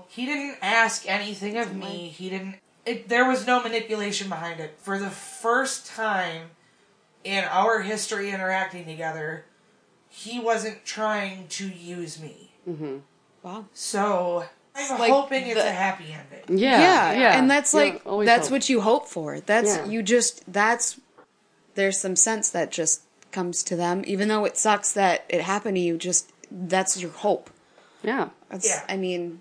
[0.09, 2.09] He didn't ask anything of me.
[2.09, 2.57] He didn't
[2.87, 6.51] it, there was no manipulation behind it for the first time
[7.25, 9.45] in our history interacting together
[10.09, 12.99] he wasn't trying to use me mm-hmm.
[13.43, 13.67] Wow.
[13.73, 18.27] so i'm like hoping it's a happy ending Yeah, yeah, yeah, and that's like always
[18.27, 18.53] that's hope.
[18.53, 19.41] what you hope for.
[19.41, 19.87] That's Yeah.
[19.87, 21.01] you just that's
[21.75, 25.77] there's some sense that just comes to them, even though it sucks that it happened
[25.77, 25.97] to you.
[25.99, 27.51] Just that's your hope.
[28.03, 28.29] Yeah.
[28.51, 28.85] That's, Yeah.
[28.89, 29.41] I mean,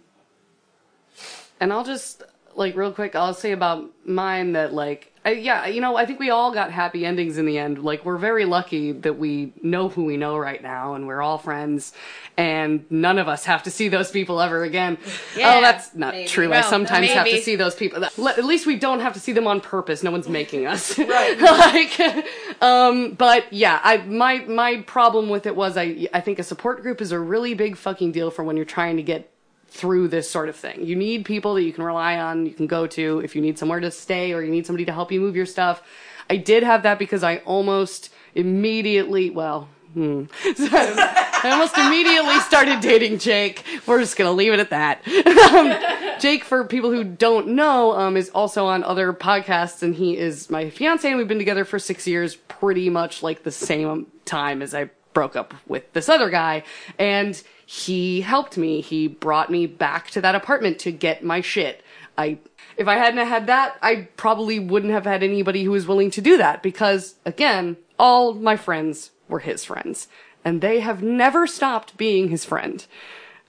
[1.59, 2.23] And I'll just
[2.55, 6.19] like real quick, I'll say about mine that like I, yeah, you know, I think
[6.19, 7.81] we all got happy endings in the end.
[7.81, 11.37] Like we're very lucky that we know who we know right now, and we're all
[11.37, 11.93] friends,
[12.35, 14.97] and none of us have to see those people ever again.
[15.35, 16.27] Yeah, oh, that's not maybe.
[16.27, 16.47] true.
[16.47, 18.05] I Well, sometimes have to see those people.
[18.17, 20.03] Le- At least we don't have to see them on purpose.
[20.03, 20.97] No one's making us.
[20.99, 21.39] right.
[21.39, 26.43] like, um, but yeah, I my my problem with it was I I think a
[26.43, 29.32] support group is a really big fucking deal for when you're trying to get
[29.73, 30.85] through this sort of thing.
[30.85, 33.57] You need people that you can rely on, you can go to if you need
[33.57, 35.81] somewhere to stay or you need somebody to help you move your stuff.
[36.29, 40.25] I did have that because I almost immediately, well, hmm.
[40.43, 43.65] I almost immediately started dating Jake.
[43.87, 45.01] We're just gonna leave it at that.
[45.53, 50.15] um, Jake, for people who don't know, um, is also on other podcasts, and he
[50.15, 54.05] is my fiance, and we've been together for six years, pretty much like the same
[54.23, 56.63] time as I broke up with this other guy,
[56.99, 57.41] and
[57.73, 58.81] he helped me.
[58.81, 61.83] He brought me back to that apartment to get my shit.
[62.15, 62.37] I
[62.77, 66.21] if I hadn't had that, I probably wouldn't have had anybody who was willing to
[66.21, 70.07] do that because again, all my friends were his friends
[70.45, 72.85] and they have never stopped being his friend.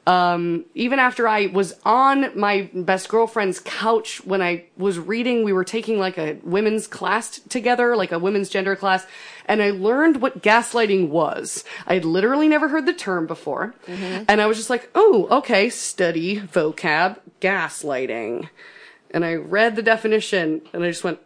[0.06, 5.52] Um, even after I was on my best girlfriend's couch when I was reading, we
[5.54, 9.06] were taking like a women's class together, like a women's gender class,
[9.46, 11.64] and I learned what gaslighting was.
[11.86, 13.74] I had literally never heard the term before,
[14.28, 18.48] and I was just like, oh, okay, study vocab, gaslighting.
[19.10, 21.20] And I read the definition, and I just went,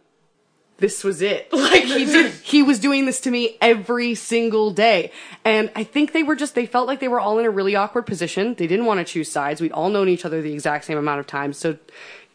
[0.79, 1.49] this was it.
[1.53, 5.11] Like he did, he was doing this to me every single day.
[5.45, 7.75] And I think they were just, they felt like they were all in a really
[7.75, 8.55] awkward position.
[8.55, 9.61] They didn't want to choose sides.
[9.61, 11.53] We'd all known each other the exact same amount of time.
[11.53, 11.77] So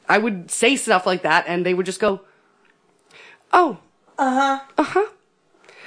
[0.08, 2.20] I would say stuff like that and they would just go,
[3.52, 3.78] Oh,
[4.18, 4.60] Uh huh.
[4.78, 5.06] Uh huh.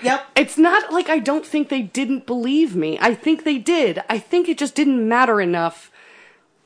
[0.01, 2.97] yep it's not like I don't think they didn't believe me.
[3.01, 4.01] I think they did.
[4.09, 5.91] I think it just didn't matter enough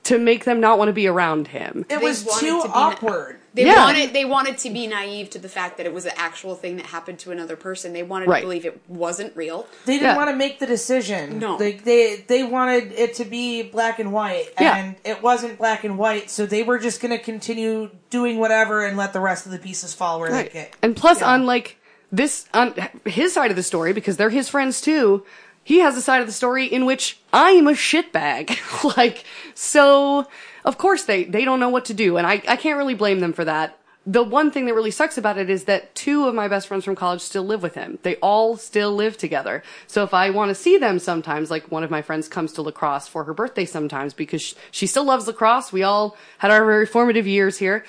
[0.04, 1.86] to make them not want to be around him.
[1.89, 3.84] it They was too to awkward they Yeah.
[3.86, 6.78] wanted they wanted to be naive to the fact that it was an actual thing
[6.78, 7.91] that happened to another person.
[7.93, 8.39] They wanted Right.
[8.41, 9.68] to believe it wasn't real.
[9.86, 10.16] They didn't Yeah.
[10.16, 11.39] want to make the decision.
[11.39, 11.56] No.
[11.58, 14.78] Like they they wanted it to be black and white Yeah.
[14.78, 18.86] and it wasn't black and white, so they were just going to continue doing whatever
[18.86, 20.74] and let the rest of the pieces fall where they get.
[20.82, 21.32] And plus, Yeah.
[21.34, 21.78] on like
[22.12, 22.74] this, on
[23.06, 25.24] his side of the story, because they're his friends too,
[25.64, 28.58] he has a side of the story in which I'm a shitbag.
[28.97, 29.24] like,
[29.54, 30.26] so,
[30.66, 33.20] of course they, they don't know what to do, and I, I can't really blame
[33.20, 33.78] them for that.
[34.03, 36.84] The one thing that really sucks about it is that two of my best friends
[36.84, 37.99] from college still live with him.
[38.01, 39.62] They all still live together.
[39.86, 42.64] So if I want to see them sometimes, like one of my friends comes to
[42.64, 45.72] La Crosse for her birthday sometimes because she, still loves La Crosse.
[45.72, 47.86] We all had our very formative years here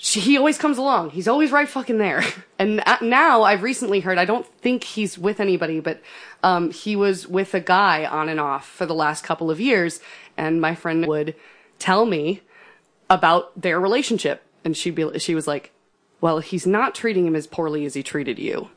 [0.00, 1.10] she, he always comes along.
[1.10, 2.24] He's always right fucking there.
[2.60, 6.00] And now I've recently heard, I don't think he's with anybody, but
[6.42, 10.00] um, he was with a guy on and off for the last couple of years.
[10.36, 11.36] And my friend would
[11.78, 12.42] tell me
[13.10, 14.42] about their relationship.
[14.64, 15.72] And she'd be, she was like,
[16.20, 18.70] well, he's not treating him as poorly as he treated you,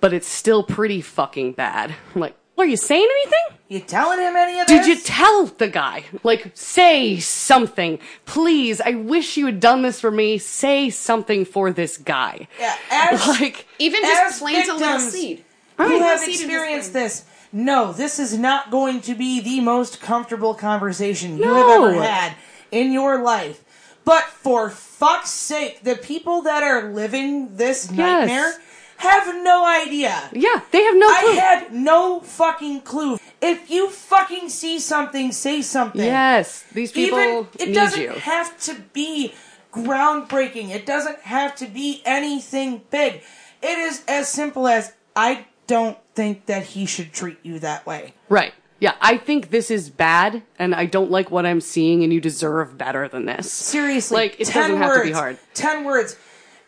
[0.00, 1.94] but it's still pretty fucking bad.
[2.14, 3.58] I'm like, are you saying anything?
[3.68, 4.86] You telling him any of this?
[4.86, 6.04] Did you tell the guy?
[6.22, 7.98] Like, say something.
[8.24, 10.38] Please, I wish you had done this for me.
[10.38, 12.46] Say something for this guy.
[12.60, 15.44] Yeah, as, Like, Even just plant a little seed.
[15.76, 19.14] who Plant a have seed in his experienced this no, this is not going to
[19.14, 22.34] be the most comfortable conversation you have ever had
[22.70, 23.62] in your life.
[24.04, 28.52] But for fuck's sake, the people that are living this nightmare
[28.96, 30.30] have no idea.
[30.32, 31.28] Yeah, they have no clue.
[31.30, 33.18] I had no fucking clue.
[33.40, 36.00] If you fucking see something, say something.
[36.00, 38.10] yes, these people Even it need doesn't you.
[38.10, 39.34] have to be
[39.72, 40.70] groundbreaking.
[40.70, 43.22] It doesn't have to be anything big.
[43.62, 48.14] It is as simple as I don't think that he should treat you that way.
[48.28, 48.52] Right.
[48.80, 52.20] Yeah, I think this is bad, and I don't like what I'm seeing, and you
[52.20, 53.50] deserve better than this.
[53.52, 55.38] Seriously, Like, it 10 doesn't have words, to be hard.
[55.54, 56.16] Ten words.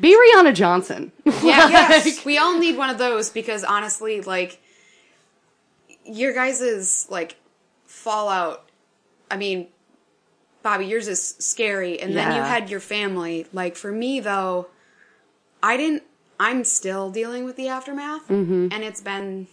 [0.01, 1.11] Be Rihanna Johnson.
[1.25, 2.25] Yeah, Yes.
[2.25, 4.61] we all need one of those because honestly, like
[6.05, 7.37] your guys' like
[7.85, 8.69] fallout.
[9.31, 9.69] I mean,
[10.65, 13.47] Bobbi, yours is scary, and then you had your family.
[13.53, 14.69] Like for me though,
[15.63, 16.03] I didn't.
[16.45, 18.69] I'm still dealing with the aftermath, Mm-hmm.
[18.71, 19.47] and it's been.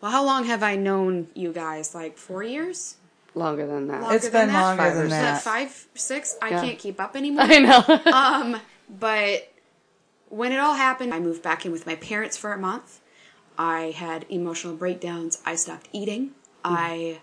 [0.00, 1.94] Well, how long have I known you guys?
[1.94, 2.96] Like four years?
[3.34, 4.02] Longer than that.
[4.02, 4.62] Longer It's than been that?
[4.62, 5.42] longer Five than or that that.
[5.42, 6.36] five, six?
[6.42, 6.60] I Yeah.
[6.62, 7.44] can't keep up anymore.
[7.44, 7.82] I know.
[8.12, 8.60] Um,
[9.00, 9.50] but
[10.28, 13.00] when it all happened, I moved back in with my parents for a month.
[13.58, 15.40] I had emotional breakdowns.
[15.46, 16.32] I stopped eating.
[16.64, 17.20] I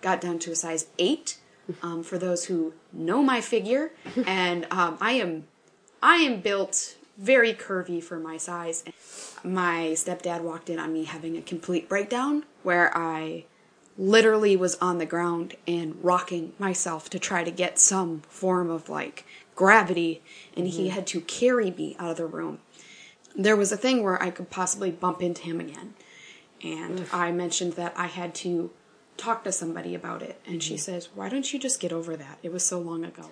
[0.00, 1.36] got down to a size eight.
[1.82, 3.92] Um, for those who know my figure,
[4.26, 5.46] and um, I am,
[6.02, 8.82] I am built very curvy for my size.
[9.44, 13.44] My stepdad walked in on me having a complete breakdown where I
[13.98, 18.88] literally was on the ground and rocking myself to try to get some form of
[18.88, 20.22] like gravity
[20.56, 20.94] and he mm-hmm.
[20.94, 22.58] had to carry me out of the room.
[23.36, 25.94] There was a thing where i could possibly bump into him again
[26.62, 28.70] and i mentioned that i had to
[29.16, 30.80] talk to somebody about it and she mm-hmm.
[30.80, 32.38] says why don't you just get over that?
[32.42, 33.30] It was so long ago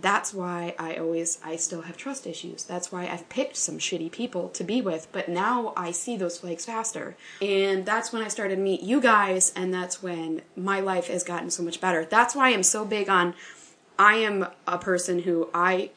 [0.00, 2.64] that's why I always I still have trust issues.
[2.64, 6.38] That's why I've picked some shitty people to be with, but now I see those
[6.38, 7.16] flakes faster.
[7.40, 11.24] And that's when I started to meet you guys and that's when my life has
[11.24, 12.04] gotten so much better.
[12.04, 13.34] That's why I'm so big on
[13.98, 15.90] I am a person who I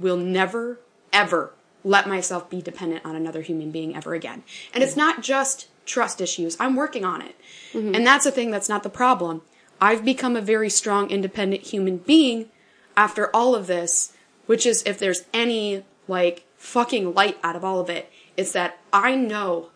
[0.00, 0.80] will never
[1.12, 1.52] ever
[1.84, 4.42] let myself be dependent on another human being ever again.
[4.74, 6.56] And it's not just trust issues.
[6.58, 7.36] I'm working on it.
[7.72, 7.94] Mm-hmm.
[7.94, 9.42] And that's a thing that's not the problem.
[9.80, 12.50] I've become a very strong independent human being
[12.96, 14.12] after all of this,
[14.46, 18.78] which is if there's any like fucking light out of all of it, it's that
[18.92, 19.70] I know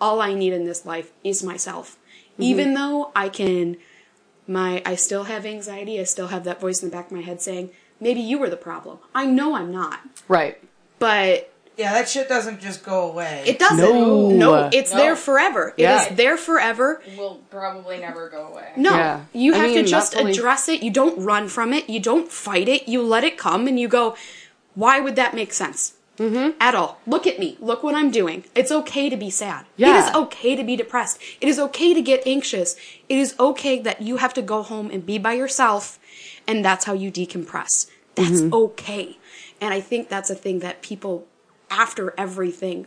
[0.00, 1.96] all I need in this life is myself.
[2.32, 2.42] Mm-hmm.
[2.42, 3.76] Even though I can
[4.46, 7.22] my I still have anxiety, I still have that voice in the back of my
[7.22, 8.98] head saying, maybe you were the problem.
[9.14, 10.00] I know I'm not.
[10.28, 10.62] right.
[10.98, 13.42] But Yeah, that shit doesn't just go away.
[13.46, 13.78] it doesn't.
[13.78, 14.30] No.
[14.30, 14.96] No, it's No.
[14.98, 15.74] there forever.
[15.76, 16.04] Yeah.
[16.06, 17.02] It is there forever.
[17.18, 18.68] Will probably never go away.
[18.76, 19.20] No, Yeah.
[19.34, 20.82] you I have mean, to just fully- address it.
[20.82, 21.88] You don't run from it.
[21.90, 22.88] You don't fight it.
[22.88, 24.16] You let it come and you go,
[24.74, 25.92] why would that make sense?
[26.18, 26.52] Mm-hmm.
[26.58, 26.98] At all.
[27.06, 27.58] Look at me.
[27.60, 28.44] Look what I'm doing.
[28.54, 29.66] It's okay to be sad.
[29.76, 30.08] It Yeah.
[30.08, 31.18] is okay to be depressed.
[31.42, 32.74] It is okay to get anxious.
[33.06, 35.98] It is okay that you have to go home and be by yourself
[36.46, 37.86] and that's how you decompress.
[38.14, 38.54] That's Mm-hmm.
[38.54, 39.18] okay.
[39.60, 41.26] And I think that's a thing that people,
[41.70, 42.86] after everything,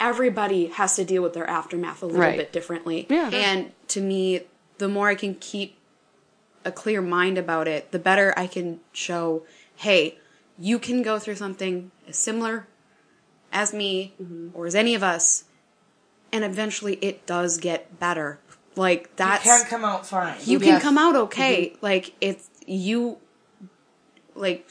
[0.00, 2.38] everybody has to deal with their aftermath a little Right.
[2.38, 3.06] bit differently.
[3.08, 3.30] Yeah.
[3.30, 4.42] And to me,
[4.78, 5.78] the more I can keep
[6.64, 9.44] a clear mind about it, the better I can show,
[9.76, 10.18] hey,
[10.58, 12.66] you can go through something as similar
[13.52, 14.48] as me mm-hmm.
[14.52, 15.44] or as any of us,
[16.32, 18.38] and eventually it does get better.
[18.74, 20.36] Like you that's can come out fine.
[20.44, 21.68] you can come out okay.
[21.68, 21.78] Mm-hmm.
[21.80, 23.18] Like it's you
[24.34, 24.68] like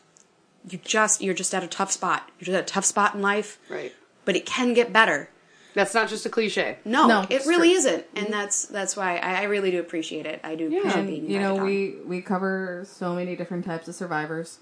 [0.70, 2.30] you just you're just at a tough spot.
[2.40, 3.94] You're just at a tough spot in life, Right.
[4.26, 5.30] but it can get better.
[5.74, 6.78] That's not just a cliche.
[6.86, 7.78] No, No, it really true.
[7.80, 10.40] isn't, and that's that's why I, I really do appreciate it.
[10.44, 11.66] I do appreciate And being you know, on.
[11.66, 14.60] we we cover so many different types of survivors.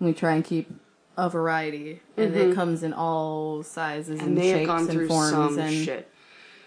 [0.00, 0.70] We try and keep
[1.16, 2.52] a variety, and it mm-hmm.
[2.54, 5.84] comes in all sizes and, And they have shapes gone and through forms, some and
[5.84, 6.08] shit.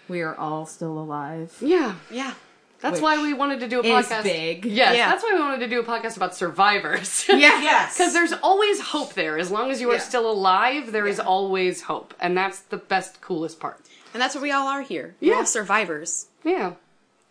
[0.08, 1.54] we are all still alive.
[1.60, 1.96] Yeah.
[2.10, 2.34] yeah,
[2.80, 4.22] That's why we wanted to do a is podcast.
[4.22, 4.64] big.
[4.64, 5.08] Yes, Yeah.
[5.10, 7.24] that's why we wanted to do a podcast about survivors.
[7.28, 7.96] yeah, yes.
[7.98, 9.36] Because there's always hope there.
[9.38, 10.00] As long as you are Yeah.
[10.00, 12.14] still alive, there is always hope.
[12.20, 13.80] And that's the best, coolest part.
[14.14, 15.16] and that's what we all are here.
[15.20, 15.38] We're Yeah.
[15.38, 16.26] all survivors.
[16.44, 16.72] Yeah.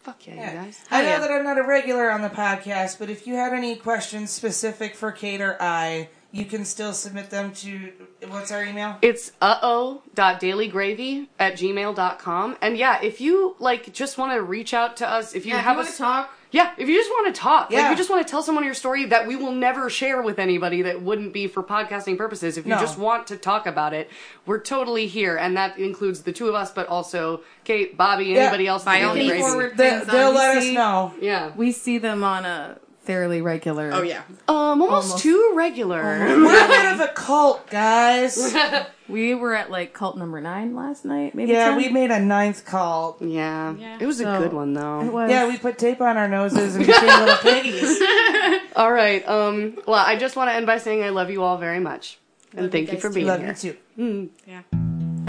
[0.02, 0.52] Fuck yeah, Yeah.
[0.52, 0.80] you guys.
[0.92, 1.20] I know yeah.
[1.20, 4.96] that I'm not a regular on the podcast, but if you had any questions specific
[4.96, 7.92] for Kate or I, you can still submit them to
[8.28, 8.98] what's our email?
[9.02, 12.58] It's uh-oh.dailygravy at gmail.com.
[12.62, 15.60] And yeah, if you like just want to reach out to us, if you Yeah,
[15.60, 17.80] if have you a want to talk, Yeah, if you just want to talk, like
[17.80, 17.90] Yeah.
[17.90, 20.82] you just want to tell someone your story that we will never share with anybody
[20.84, 22.58] that wouldn't be for podcasting purposes.
[22.58, 22.80] If you No.
[22.80, 24.10] just want to talk about it,
[24.46, 28.44] we're totally here, and that includes the two of us, but also Kate, Bobbi, Yeah.
[28.44, 28.84] anybody else.
[28.86, 29.76] By that all means.
[29.76, 31.14] they, they'll We let us know.
[31.20, 32.78] Yeah, we see them on a
[33.08, 33.90] fairly regular.
[33.94, 34.22] Oh yeah.
[34.48, 35.24] Um, almost, Almost.
[35.24, 36.04] too regular.
[36.04, 38.56] We're a bit of a cult, guys.
[39.10, 41.34] We were at like cult number nine last night.
[41.34, 41.78] Maybe yeah, 10?
[41.78, 43.22] we made a ninth cult.
[43.22, 43.74] yeah.
[43.74, 43.98] Yeah.
[44.02, 45.00] it was a good one though.
[45.00, 45.12] It though.
[45.12, 45.30] was.
[45.32, 48.02] Yeah, we put tape on our noses and became little piggies.
[48.76, 49.26] All right.
[49.26, 52.20] Um, well, I just want to end by saying I love you all very much,
[52.52, 53.56] and Love thank you you for guys being Love here.
[53.64, 54.30] you too.
[54.46, 54.62] Yeah.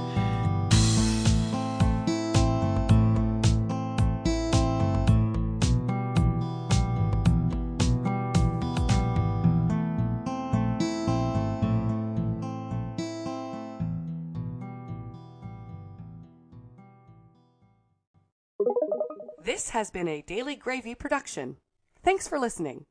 [19.69, 21.57] This has been a Daily Gravy production.
[22.03, 22.85] Thanks for listening.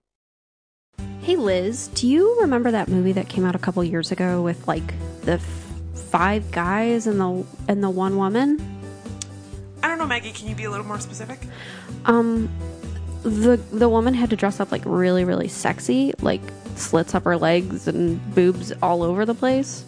[1.22, 4.68] Hey Liz, do you remember that movie that came out a couple years ago with
[4.68, 4.86] like
[5.22, 5.72] the f-
[6.12, 8.60] five guys and the and the one woman?
[9.82, 10.30] I don't know, Maggie.
[10.30, 11.40] Can you be a little more specific?
[12.04, 12.48] Um,
[13.24, 16.42] the the woman had to dress up like really really sexy, like
[16.76, 19.84] slits up her legs and boobs all over the place.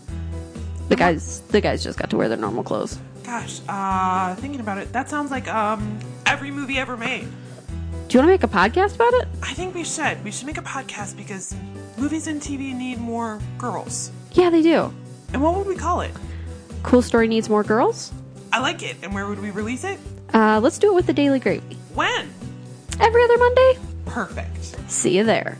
[0.88, 2.98] The guys the guys just got to wear their normal clothes.
[3.22, 6.00] Gosh, uh, thinking about it, that sounds like um
[6.30, 7.26] every movie ever made.
[8.08, 9.28] Do you want to make a podcast about it?
[9.42, 10.22] I think we should.
[10.22, 11.54] We should make a podcast because
[11.96, 14.12] movies and TV need more girls.
[14.32, 14.94] Yeah, they do.
[15.32, 16.12] And what would we call it?
[16.84, 18.12] Cool story needs more girls.
[18.52, 18.96] I like it.
[19.02, 19.98] And where would we release it?
[20.32, 22.30] Uh, let's do it with the Daily Gravy When?
[23.00, 23.78] every other Monday.
[24.06, 24.90] Perfect.
[24.90, 25.58] See you there.